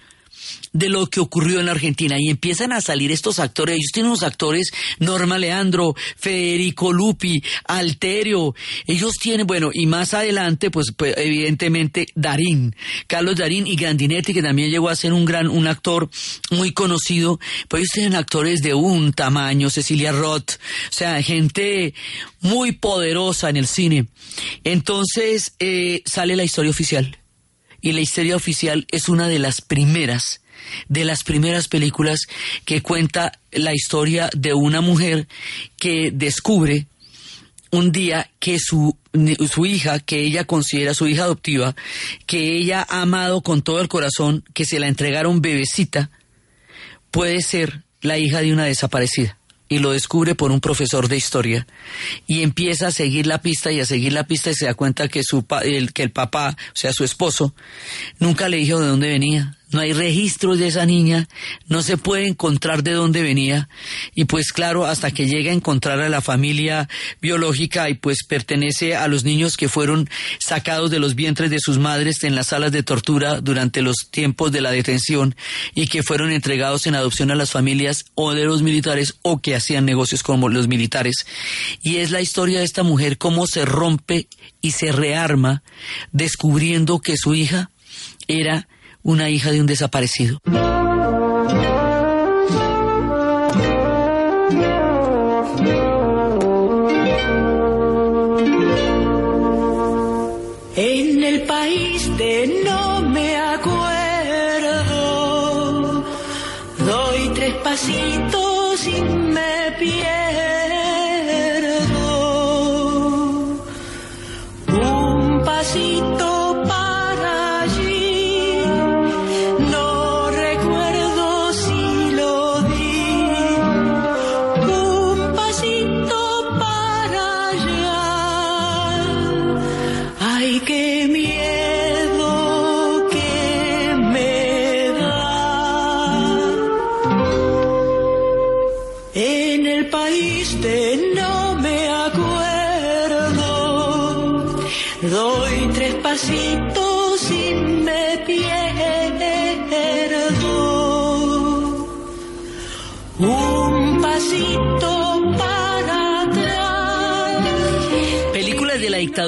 [0.76, 2.18] de lo que ocurrió en la Argentina.
[2.20, 8.54] Y empiezan a salir estos actores, ellos tienen unos actores, Norma Leandro, Federico Lupi, Alterio,
[8.86, 12.76] ellos tienen, bueno, y más adelante, pues, pues, evidentemente Darín,
[13.08, 16.10] Carlos Darín y Grandinetti, que también llegó a ser un gran, un actor
[16.52, 20.56] muy conocido, pues ellos tienen actores de un tamaño, Cecilia Roth,
[20.90, 21.94] o sea, gente
[22.42, 24.08] muy poderosa en el cine.
[24.66, 27.18] Entonces, eh, sale la historia oficial.
[27.82, 30.42] Y la historia oficial es una de las primeras
[30.90, 32.22] de las primeras películas
[32.66, 35.28] que cuenta la historia de una mujer
[35.78, 36.88] que descubre
[37.72, 38.98] un día que su,
[39.52, 41.76] su hija, que ella considera su hija adoptiva,
[42.26, 46.10] que ella ha amado con todo el corazón, que se la entregaron bebecita,
[47.12, 49.38] puede ser la hija de una desaparecida.
[49.68, 51.66] y lo descubre por un profesor de historia
[52.28, 55.08] y empieza a seguir la pista y a seguir la pista y se da cuenta
[55.08, 57.56] que su el, que el papá, o sea, su esposo,
[58.20, 61.28] nunca le dijo de dónde venía, no hay registros de esa niña,
[61.68, 63.70] no se puede encontrar de dónde venía
[64.14, 66.88] y pues claro, hasta que llega a encontrar a la familia
[67.22, 70.10] biológica y pues pertenece a los niños que fueron
[70.40, 74.52] sacados de los vientres de sus madres en las salas de tortura durante los tiempos
[74.52, 75.36] de la detención
[75.74, 79.56] y que fueron entregados en adopción a las familias o de los militares o que
[79.56, 81.26] hacían negocios como los militares.
[81.82, 84.28] Y es la historia de esta mujer cómo se rompe
[84.62, 85.64] y se rearma
[86.12, 87.72] descubriendo que su hija
[88.28, 88.68] era
[89.06, 90.40] una hija de un desaparecido.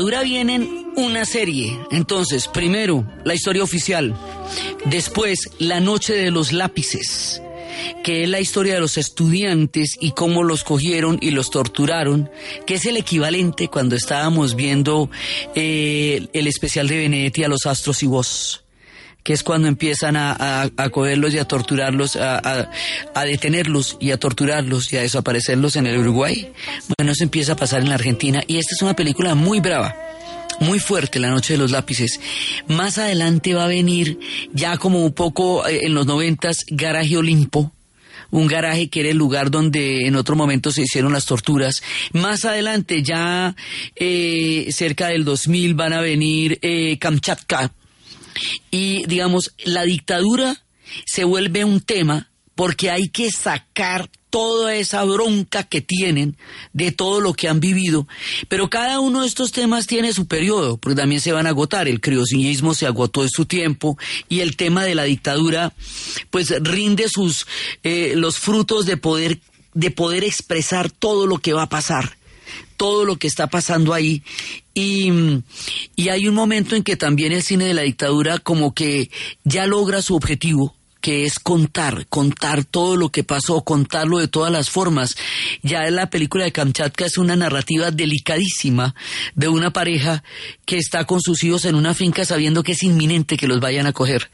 [0.07, 1.77] Dictadura vienen una serie.
[1.91, 4.15] Entonces, primero, la historia oficial.
[4.85, 7.41] Después, La Noche de los Lápices,
[8.05, 12.29] que es la historia de los estudiantes y cómo los cogieron y los torturaron,
[12.65, 15.09] que es el equivalente cuando estábamos viendo
[15.55, 18.63] eh, el especial de Benedetti a los astros y vos
[19.27, 22.69] que es cuando empiezan a, a, a cogerlos y a torturarlos, a,
[23.13, 26.49] a, detenerlos y a torturarlos y a desaparecerlos en el Uruguay.
[26.97, 29.93] Bueno, eso empieza a pasar en la Argentina y esta es una película muy brava
[30.61, 32.21] muy fuerte, La Noche de los Lápices.
[32.69, 34.17] Más adelante va a venir,
[34.53, 37.73] ya como un poco eh, en los noventas, Garaje Olimpo,
[38.31, 41.83] un garaje que era el lugar donde en otro momento se hicieron las torturas.
[42.13, 43.57] Más adelante, ya
[43.93, 47.73] eh, cerca del 2000, van a venir eh, Kamchatka.
[48.71, 50.63] Y digamos, la dictadura
[51.05, 56.37] se vuelve un tema porque hay que sacar toda esa bronca que tienen
[56.73, 58.07] de todo lo que han vivido.
[58.47, 61.87] Pero cada uno de estos temas tiene su periodo, porque también se van a agotar.
[61.87, 65.73] El criosinismo se agotó en su tiempo y el tema de la dictadura,
[66.29, 67.45] pues rinde sus
[67.83, 69.39] eh, los frutos de poder
[69.73, 72.17] de poder expresar todo lo que va a pasar
[72.77, 74.23] todo lo que está pasando ahí.
[74.73, 75.11] Y,
[75.95, 79.09] y, hay un momento en que también el cine de la dictadura como que
[79.43, 80.75] ya logra su objetivo,
[81.07, 85.15] que es contar, contar todo lo que pasó, contarlo de todas las formas.
[85.63, 88.93] Ya la película de Kamchatka es una narrativa delicadísima
[89.33, 90.21] de una pareja
[90.65, 93.87] que está con sus hijos en una finca sabiendo que es inminente que los vayan
[93.87, 94.29] a coger,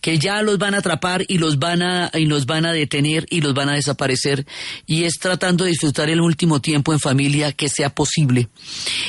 [0.00, 3.24] que ya los van a atrapar y los van a, y los van a detener
[3.30, 4.46] y los van a desaparecer
[4.84, 8.48] y es tratando de disfrutar el último tiempo en familia que sea posible.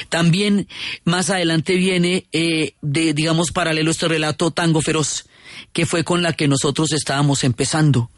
[0.09, 0.67] También
[1.03, 5.25] más adelante viene eh, de, digamos, paralelo este relato Tango Feroz
[5.73, 8.09] que fue con la que nosotros estábamos empezando.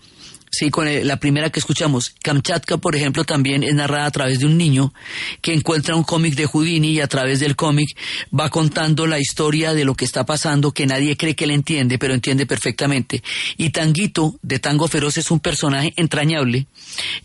[0.52, 2.16] Sí, con la primera que escuchamos.
[2.24, 4.94] Kamchatka, por ejemplo, también es narrada a través de un niño
[5.42, 7.96] que encuentra un cómic de Houdini y a través del cómic
[8.38, 12.00] va contando la historia de lo que está pasando que nadie cree que le entiende,
[12.00, 13.22] pero entiende perfectamente.
[13.58, 16.66] Y Tanguito, de Tango Feroz, es un personaje entrañable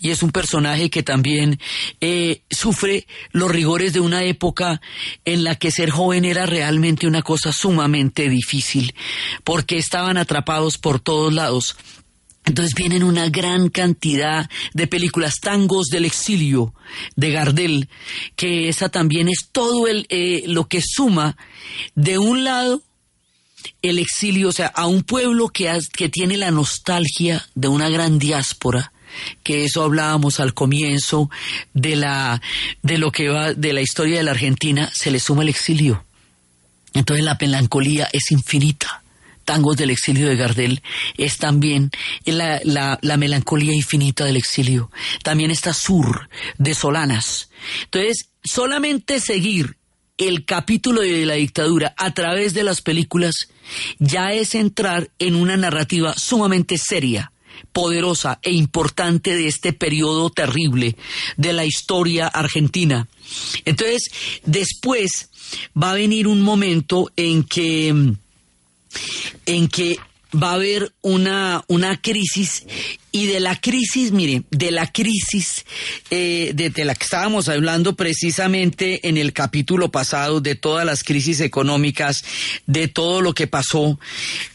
[0.01, 1.59] y es un personaje que también
[2.01, 4.83] eh, sufre los rigores de una época
[5.25, 8.95] en la que ser joven era realmente una cosa sumamente difícil,
[9.45, 11.77] porque estaban atrapados por todos lados.
[12.45, 16.75] Entonces vienen una gran cantidad de películas, tangos del exilio
[17.17, 17.89] de Gardel,
[18.37, 21.37] que esa también es todo el, eh, lo que suma
[21.95, 22.83] de un lado
[23.83, 27.89] el exilio, o sea, a un pueblo que, has, que tiene la nostalgia de una
[27.89, 28.93] gran diáspora,
[29.43, 31.31] que eso hablábamos al comienzo
[31.73, 32.43] de la
[32.83, 36.05] de lo que va de la historia de la Argentina, se le suma el exilio.
[36.95, 39.04] Entonces la melancolía es infinita.
[39.45, 40.83] Tangos del exilio de Gardel
[41.17, 41.91] es también
[42.25, 44.91] la, la, la, melancolía infinita del exilio.
[45.23, 46.29] También está Sur
[46.59, 47.51] de Solanas.
[47.85, 49.77] Entonces, solamente seguir
[50.17, 53.35] el capítulo de la dictadura a través de las películas
[53.99, 57.33] ya es entrar en una narrativa sumamente seria
[57.73, 60.97] poderosa e importante de este periodo terrible
[61.37, 63.09] de la historia argentina.
[63.65, 64.11] Entonces,
[64.45, 65.31] después
[65.81, 68.15] va a venir un momento en que
[69.47, 69.99] en que
[70.33, 72.65] va a haber una, una crisis
[73.15, 75.65] y de la crisis, mire, de la crisis
[76.11, 81.39] eh, de, la que estábamos hablando precisamente en el capítulo pasado, de todas las crisis
[81.39, 82.25] económicas,
[82.67, 84.01] de todo lo que pasó,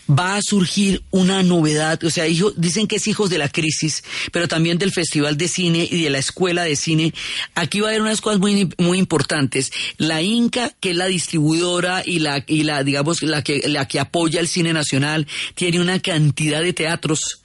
[0.10, 2.04] va a surgir una novedad.
[2.04, 2.26] O sea,
[2.58, 4.04] dicen que es hijos de la crisis,
[4.34, 7.14] pero también del Festival de Cine y de la Escuela de Cine.
[7.56, 9.72] Aquí va a haber unas cosas muy, muy importantes.
[9.96, 14.02] La Inca, que es la distribuidora y la, y la digamos, la que, la que
[14.02, 17.40] apoya el cine nacional, tiene una cantidad de teatros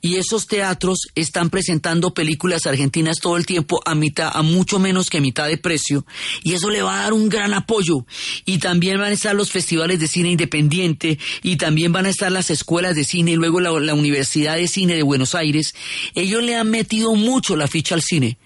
[0.00, 5.10] y esos teatros están presentando películas argentinas todo el tiempo a mitad, a mucho menos
[5.10, 6.06] que mitad de precio,
[6.42, 8.06] y eso le va a dar un gran apoyo.
[8.44, 12.30] Y también van a estar los festivales de cine independiente, y también van a estar
[12.32, 15.74] las escuelas de cine, y luego la, la Universidad de Cine de Buenos Aires.
[16.14, 18.38] Ellos le han metido mucho la ficha al cine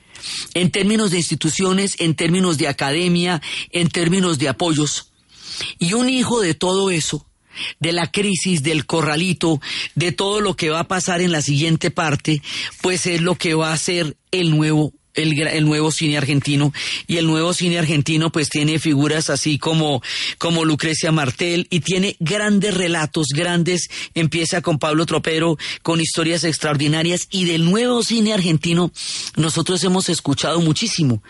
[0.54, 5.12] en términos de instituciones, en términos de academia, en términos de apoyos.
[5.78, 7.26] Y un hijo de todo eso
[7.78, 9.60] de la crisis, del corralito,
[9.94, 12.42] de todo lo que va a pasar en la siguiente parte,
[12.80, 16.72] pues es lo que va a ser el nuevo el, el, nuevo cine argentino.
[17.06, 20.02] Y el nuevo cine argentino pues tiene figuras así como
[20.38, 27.26] como Lucrecia Martel y tiene grandes relatos grandes empieza con Pablo Tropero con historias extraordinarias.
[27.30, 28.92] Y del nuevo cine argentino
[29.36, 31.22] nosotros hemos escuchado muchísimo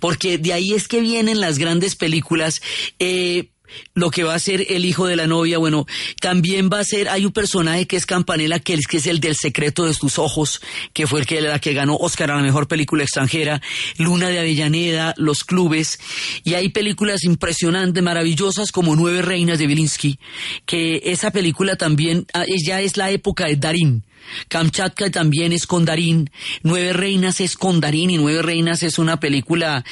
[0.00, 2.62] porque de ahí es que vienen las grandes películas
[2.98, 3.50] eh,
[3.94, 5.86] lo que va a ser el hijo de la novia, bueno,
[6.20, 9.20] también va a ser, hay un personaje que es Campanella, que es, que es el
[9.20, 10.60] del secreto de tus ojos,
[10.92, 13.60] que fue el que, la que ganó Oscar a la mejor película extranjera,
[13.98, 15.98] Luna de Avellaneda, Los Clubes,
[16.44, 20.18] y hay películas impresionantes, maravillosas como Nueve Reinas de Belinsky,
[20.64, 24.04] que esa película también, ah, ya es la época de Darín,
[24.48, 26.30] Kamchatka también es con Darín,
[26.62, 29.84] Nueve Reinas es con Darín y Nueve Reinas es una película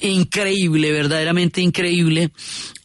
[0.00, 2.30] increíble, verdaderamente increíble.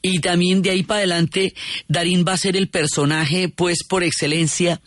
[0.05, 1.53] Y también de ahí para adelante,
[1.87, 4.81] Darín va a ser el personaje, pues, por excelencia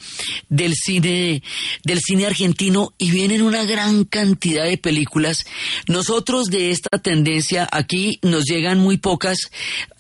[0.50, 1.42] del cine,
[1.84, 5.46] del cine argentino y vienen una gran cantidad de películas.
[5.88, 9.38] Nosotros de esta tendencia aquí nos llegan muy pocas,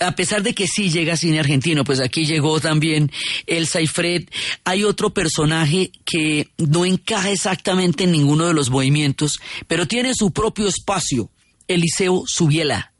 [0.00, 3.10] a pesar de que sí llega cine argentino, pues aquí llegó también
[3.46, 4.28] el Saifred.
[4.64, 10.30] Hay otro personaje que no encaja exactamente en ninguno de los movimientos, pero tiene su
[10.30, 11.30] propio espacio
[11.68, 12.92] Eliseo Subiela,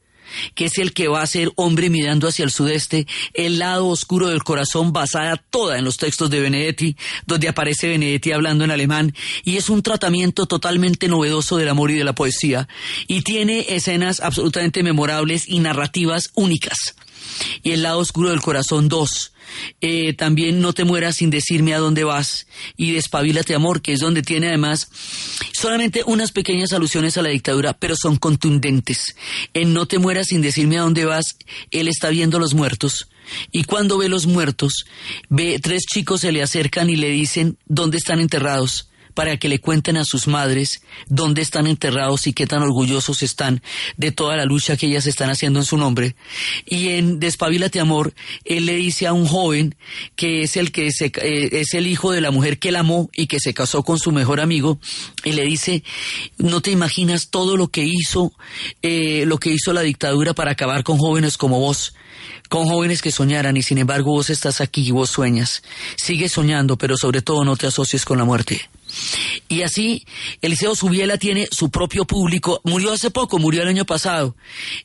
[0.55, 4.27] que es el que va a ser hombre mirando hacia el sudeste, el lado oscuro
[4.27, 9.15] del corazón basada toda en los textos de Benedetti, donde aparece Benedetti hablando en alemán,
[9.43, 12.67] y es un tratamiento totalmente novedoso del amor y de la poesía,
[13.07, 16.95] y tiene escenas absolutamente memorables y narrativas únicas.
[17.63, 19.31] Y el lado oscuro del corazón 2,
[19.81, 23.99] eh, también no te mueras sin decirme a dónde vas y despabilate amor, que es
[23.99, 24.89] donde tiene además
[25.53, 29.15] solamente unas pequeñas alusiones a la dictadura, pero son contundentes.
[29.53, 31.37] En no te mueras sin decirme a dónde vas,
[31.71, 33.09] él está viendo los muertos.
[33.51, 34.85] Y cuando ve los muertos,
[35.29, 38.86] ve tres chicos se le acercan y le dicen dónde están enterrados
[39.17, 43.63] para que le cuenten a sus madres dónde están enterrados y qué tan orgullosos están
[43.97, 46.15] de toda la lucha que ellas están haciendo en su nombre.
[46.67, 48.13] Y en Despabilate Amor,
[48.45, 49.75] él le dice a un joven
[50.15, 53.09] que es el que se, eh, es el hijo de la mujer que él amó
[53.11, 54.77] y que se casó con su mejor amigo,
[55.23, 55.83] y le dice,
[56.37, 58.33] no te imaginas todo lo que hizo,
[58.83, 61.95] eh, lo que hizo la dictadura para acabar con jóvenes como vos
[62.49, 65.63] con jóvenes que soñaran y sin embargo vos estás aquí y vos sueñas.
[65.97, 68.69] Sigue soñando, pero sobre todo no te asocies con la muerte.
[69.49, 70.05] Y así,
[70.41, 72.61] Eliseo Subiela tiene su propio público.
[72.63, 74.35] Murió hace poco, murió el año pasado.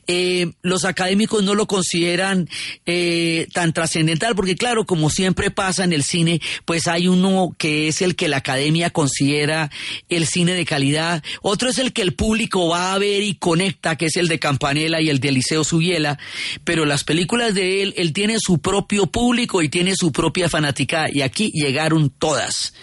[0.07, 2.49] Eh, los académicos no lo consideran
[2.85, 7.87] eh, tan trascendental, porque claro, como siempre pasa en el cine, pues hay uno que
[7.87, 9.69] es el que la academia considera
[10.09, 13.95] el cine de calidad, otro es el que el público va a ver y conecta,
[13.95, 16.19] que es el de Campanella y el de Eliseo Subiela,
[16.63, 21.07] pero las películas de él, él tiene su propio público y tiene su propia fanática,
[21.11, 22.73] y aquí llegaron todas.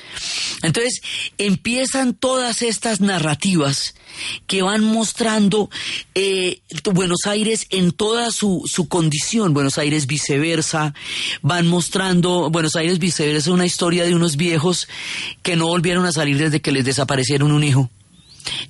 [0.62, 1.00] Entonces,
[1.38, 3.94] empiezan todas estas narrativas
[4.46, 5.70] que van mostrando
[6.14, 6.60] eh,
[6.92, 10.94] Buenos Aires en toda su, su condición, Buenos Aires viceversa,
[11.42, 14.88] van mostrando Buenos Aires viceversa una historia de unos viejos
[15.42, 17.90] que no volvieron a salir desde que les desaparecieron un hijo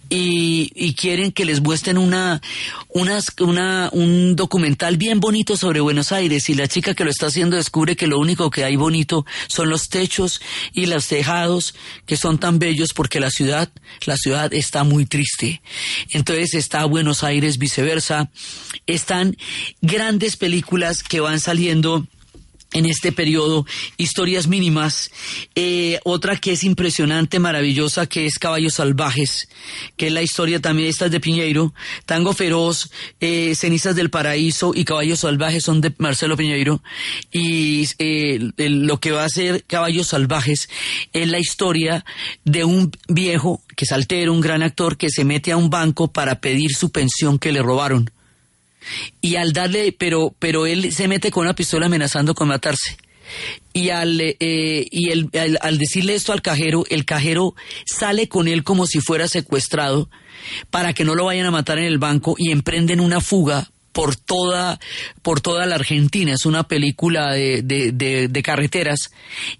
[0.08, 2.42] y, quieren que les muestren una,
[2.88, 7.56] una, un documental bien bonito sobre Buenos Aires y la chica que lo está haciendo
[7.56, 10.40] descubre que lo único que hay bonito son los techos
[10.72, 11.74] y los tejados
[12.06, 13.70] que son tan bellos porque la ciudad,
[14.04, 15.62] la ciudad está muy triste.
[16.10, 18.30] Entonces está Buenos Aires viceversa,
[18.86, 19.36] están
[19.80, 22.06] grandes películas que van saliendo
[22.72, 23.66] en este periodo,
[23.96, 25.10] historias mínimas.
[25.54, 29.48] Eh, otra que es impresionante, maravillosa, que es Caballos Salvajes,
[29.96, 31.74] que es la historia también, esta es de Piñeiro,
[32.06, 32.90] Tango Feroz,
[33.20, 36.82] eh, Cenizas del Paraíso y Caballos Salvajes son de Marcelo Piñeiro.
[37.32, 40.68] Y eh, lo que va a ser Caballos Salvajes
[41.12, 42.04] es la historia
[42.44, 46.12] de un viejo que es altero, un gran actor, que se mete a un banco
[46.12, 48.10] para pedir su pensión que le robaron
[49.20, 52.96] y al darle, pero, pero él se mete con una pistola amenazando con matarse.
[53.72, 54.36] Y al, eh,
[54.90, 57.54] y el, al, decirle esto al cajero, el cajero
[57.86, 60.10] sale con él como si fuera secuestrado
[60.70, 64.16] para que no lo vayan a matar en el banco y emprenden una fuga por
[64.16, 64.78] toda,
[65.22, 66.32] por toda la Argentina.
[66.32, 69.10] Es una película de, de, de, carreteras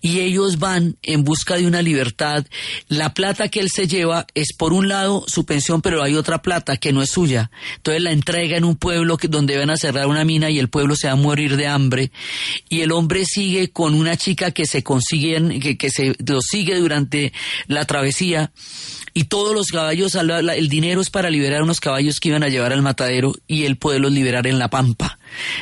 [0.01, 2.47] y ellos van en busca de una libertad.
[2.89, 6.43] La plata que él se lleva es por un lado su pensión, pero hay otra
[6.43, 7.51] plata que no es suya.
[7.77, 10.69] Entonces la entrega en un pueblo que, donde van a cerrar una mina y el
[10.69, 12.13] pueblo se va a morir de hambre.
[12.69, 16.77] Y el hombre sigue con una chica que se consiguen, que, que se lo sigue
[16.77, 17.33] durante
[17.67, 18.53] la travesía
[19.13, 22.73] y todos los caballos, el dinero es para liberar unos caballos que iban a llevar
[22.73, 25.19] al matadero y él poderlos liberar en la pampa,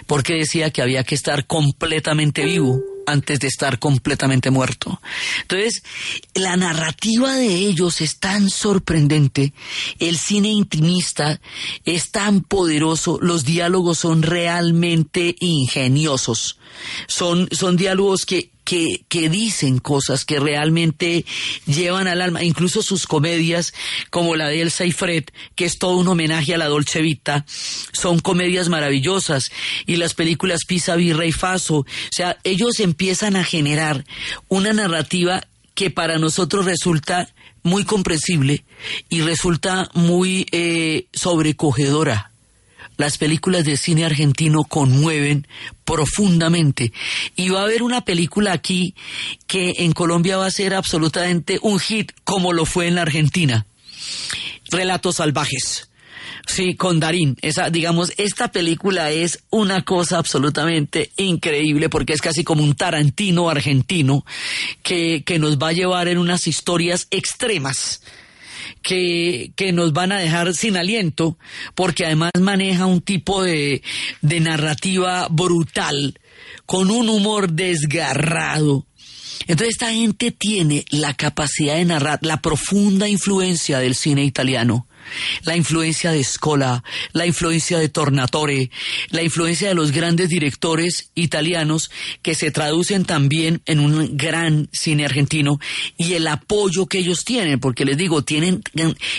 [0.06, 5.00] porque decía que había que estar completamente vivo antes de estar completamente muerto.
[5.42, 5.82] Entonces,
[6.34, 9.52] la narrativa de ellos es tan sorprendente,
[10.00, 11.40] el cine intimista
[11.84, 16.58] es tan poderoso, los diálogos son realmente ingeniosos.
[17.06, 21.24] Son, son diálogos que, que, dicen cosas que realmente
[21.64, 23.72] llevan al alma, incluso sus comedias,
[24.10, 27.46] como la de Elsa y Fred, que es todo un homenaje a la Dolce Vita,
[27.48, 29.50] son comedias maravillosas,
[29.86, 34.04] y las películas Pisa, Virrey y Faso, o sea, ellos empiezan a generar
[34.48, 38.64] una narrativa que para nosotros resulta muy comprensible
[39.08, 42.32] y resulta muy eh, sobrecogedora
[42.98, 45.46] las películas de cine argentino conmueven
[45.84, 46.92] profundamente.
[47.36, 48.94] Y va a haber una película aquí
[49.46, 53.66] que en Colombia va a ser absolutamente un hit como lo fue en la Argentina.
[54.70, 55.88] Relatos salvajes.
[56.46, 57.36] Sí, con Darín.
[57.40, 63.48] Esa, digamos, esta película es una cosa absolutamente increíble porque es casi como un Tarantino
[63.48, 64.24] argentino
[64.82, 68.02] que, que nos va a llevar en unas historias extremas
[68.88, 71.36] que, que nos van a dejar sin aliento,
[71.74, 73.82] porque además maneja un tipo de,
[74.22, 76.18] de narrativa brutal,
[76.64, 78.86] con un humor desgarrado.
[79.46, 84.87] Entonces esta gente tiene la capacidad de narrar la profunda influencia del cine italiano
[85.42, 86.82] la influencia de Scola,
[87.12, 88.70] la influencia de Tornatore,
[89.10, 91.90] la influencia de los grandes directores italianos
[92.22, 95.58] que se traducen también en un gran cine argentino
[95.96, 98.62] y el apoyo que ellos tienen, porque les digo, tienen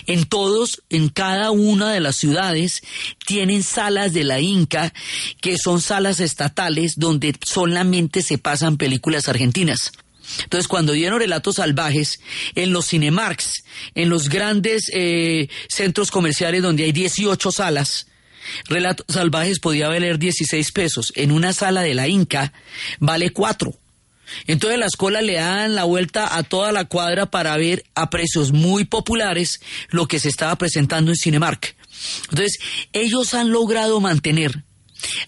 [0.06, 2.82] en, todos, en cada una de las ciudades,
[3.26, 4.94] tienen salas de la Inca,
[5.42, 9.92] que son salas estatales donde solamente se pasan películas argentinas.
[10.44, 12.20] Entonces, cuando dieron relatos salvajes
[12.56, 13.64] en los Cinemarks,
[13.96, 18.08] en los grandes eh, centros comerciales donde hay 18 salas,
[18.66, 21.14] relatos salvajes podía valer 16 pesos.
[21.16, 22.54] En una sala de la Inca
[23.00, 23.74] vale 4.
[24.46, 28.52] Entonces las colas le dan la vuelta a toda la cuadra para ver a precios
[28.52, 29.60] muy populares
[29.90, 31.76] lo que se estaba presentando en Cinemark.
[32.30, 32.60] Entonces,
[32.94, 34.64] ellos han logrado mantener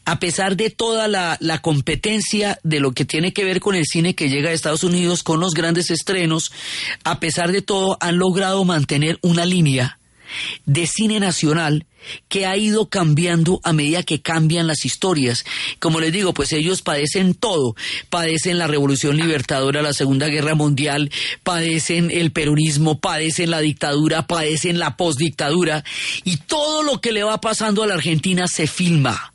[0.05, 4.15] a pesar de toda la, competencia de lo que tiene que ver con el cine
[4.15, 6.51] que llega a Estados Unidos, con los grandes estrenos,
[7.03, 9.99] a pesar de todo han logrado mantener una línea
[10.65, 11.85] de cine nacional
[12.29, 15.45] que ha ido cambiando a medida que cambian las historias.
[15.79, 17.75] Como les digo, pues ellos padecen todo.
[18.09, 21.11] Padecen la revolución libertadora, la Segunda Guerra Mundial,
[21.43, 25.83] padecen el peronismo, padecen la dictadura, padecen la postdictadura
[26.23, 29.31] y todo lo que le va pasando a la Argentina se filma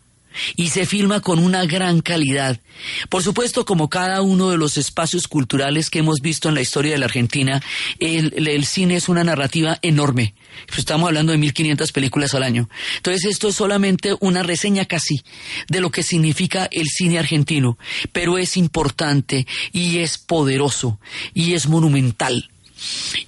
[0.56, 2.60] y se filma con una gran calidad.
[3.08, 6.92] Por supuesto, como cada uno de los espacios culturales que hemos visto en la historia
[6.92, 7.62] de la Argentina,
[7.98, 10.34] el, cine es una narrativa enorme.
[10.66, 12.68] Pues estamos hablando de 1.500 películas al año.
[12.96, 15.22] Entonces, esto es solamente una reseña casi
[15.68, 17.78] de lo que significa el cine argentino,
[18.12, 20.98] pero es importante y es poderoso
[21.34, 22.50] y es monumental.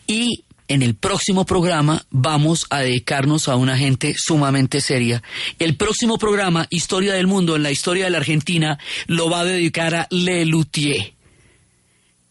[0.07, 5.23] Y en el próximo programa vamos a dedicarnos a una gente sumamente seria.
[5.59, 9.45] El próximo programa, Historia del Mundo en la historia de la Argentina, lo va a
[9.45, 11.15] dedicar a Lelutier.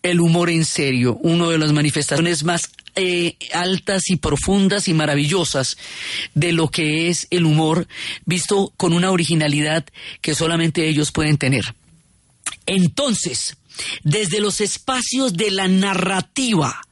[0.03, 5.77] El humor en serio, una de las manifestaciones más eh, altas y profundas y maravillosas
[6.33, 7.87] de lo que es el humor,
[8.25, 9.85] visto con una originalidad
[10.21, 11.63] que solamente ellos pueden tener.
[12.65, 13.57] Entonces,
[14.03, 16.86] desde los espacios de la narrativa,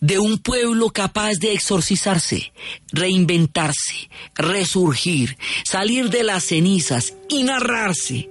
[0.00, 2.52] de un pueblo capaz de exorcizarse,
[2.92, 8.30] reinventarse, resurgir, salir de las cenizas y narrarse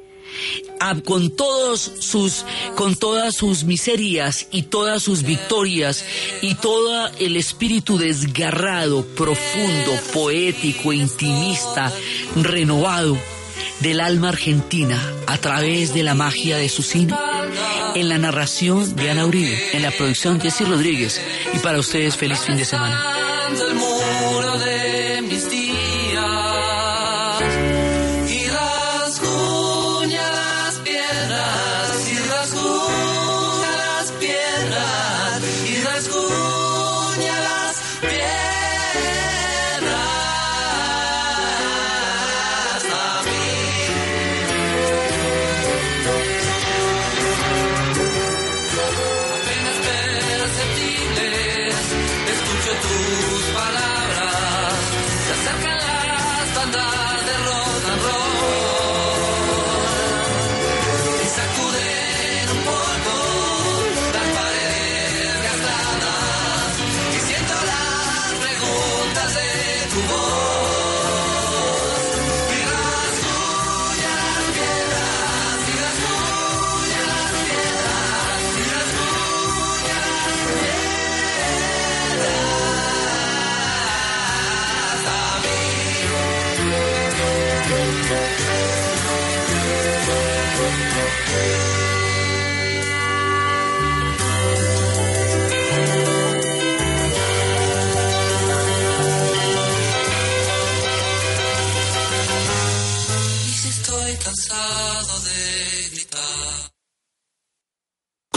[1.03, 6.05] con todos sus con todas sus miserias y todas sus victorias
[6.41, 11.91] y todo el espíritu desgarrado, profundo, poético, intimista,
[12.35, 13.17] renovado
[13.79, 17.13] del alma argentina a través de la magia de su cine.
[17.97, 21.19] En la narración de Ana Uribe, en la producción Jessy Rodríguez
[21.51, 23.03] y para ustedes feliz fin de semana.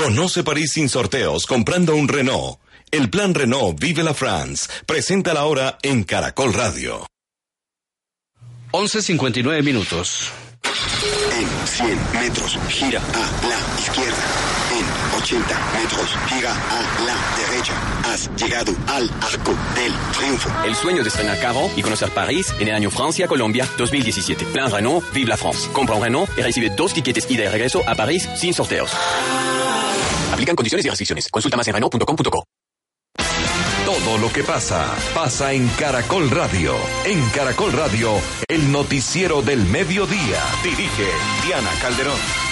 [0.03, 2.59] Conoce París sin sorteos comprando un Renault.
[2.91, 4.67] El plan Renault Vive la France.
[4.87, 7.07] Presenta la hora en Caracol Radio.
[8.73, 10.31] 11.59 minutos.
[11.39, 14.25] En 100 metros, gira a la izquierda.
[14.73, 17.75] En 80 metros, gira a la derecha.
[18.05, 20.51] Has llegado al arco del triunfo.
[20.65, 24.47] El sueño de estrenar carro y conocer París en el año Francia-Colombia 2017.
[24.47, 25.69] Plan Renault, vive la France.
[25.75, 28.91] Compra un Renault y recibe dos tiquetes ida y regreso a París sin sorteos.
[30.41, 31.29] Aplican condiciones y restricciones.
[31.29, 32.45] Consulta más en Renault.com.co.
[33.85, 36.77] Todo lo que pasa, pasa en Caracol Radio.
[37.05, 38.15] En Caracol Radio,
[38.49, 40.43] el noticiero del mediodía.
[40.65, 41.09] Dirige
[41.45, 42.50] Diana Calderón.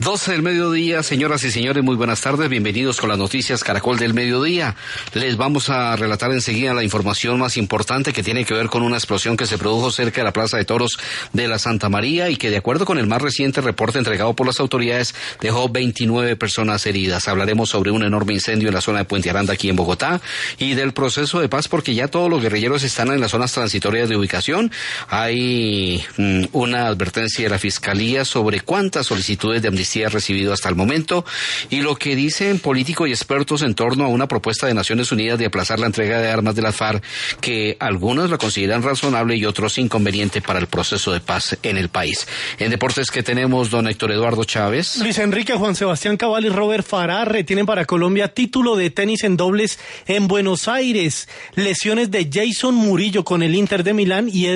[0.00, 4.12] 12 del mediodía, señoras y señores, muy buenas tardes, bienvenidos con las noticias Caracol del
[4.12, 4.74] mediodía.
[5.12, 8.96] Les vamos a relatar enseguida la información más importante que tiene que ver con una
[8.96, 10.98] explosión que se produjo cerca de la Plaza de Toros
[11.32, 14.48] de la Santa María y que de acuerdo con el más reciente reporte entregado por
[14.48, 17.28] las autoridades dejó 29 personas heridas.
[17.28, 20.20] Hablaremos sobre un enorme incendio en la zona de Puente Aranda aquí en Bogotá
[20.58, 24.08] y del proceso de paz porque ya todos los guerrilleros están en las zonas transitorias
[24.08, 24.72] de ubicación.
[25.08, 30.68] Hay mm, una advertencia de la Fiscalía sobre cuántas solicitudes de amnistía ha recibido hasta
[30.68, 31.24] el momento
[31.70, 35.38] y lo que dicen políticos y expertos en torno a una propuesta de Naciones Unidas
[35.38, 37.02] de aplazar la entrega de armas de la FARC
[37.40, 41.88] que algunos la consideran razonable y otros inconveniente para el proceso de paz en el
[41.88, 42.26] país.
[42.58, 44.96] En deportes que tenemos don Héctor Eduardo Chávez.
[44.98, 49.36] Luis Enrique, Juan Sebastián Cabal y Robert Farah retienen para Colombia título de tenis en
[49.36, 51.28] dobles en Buenos Aires.
[51.54, 54.46] Lesiones de Jason Murillo con el Inter de Milán y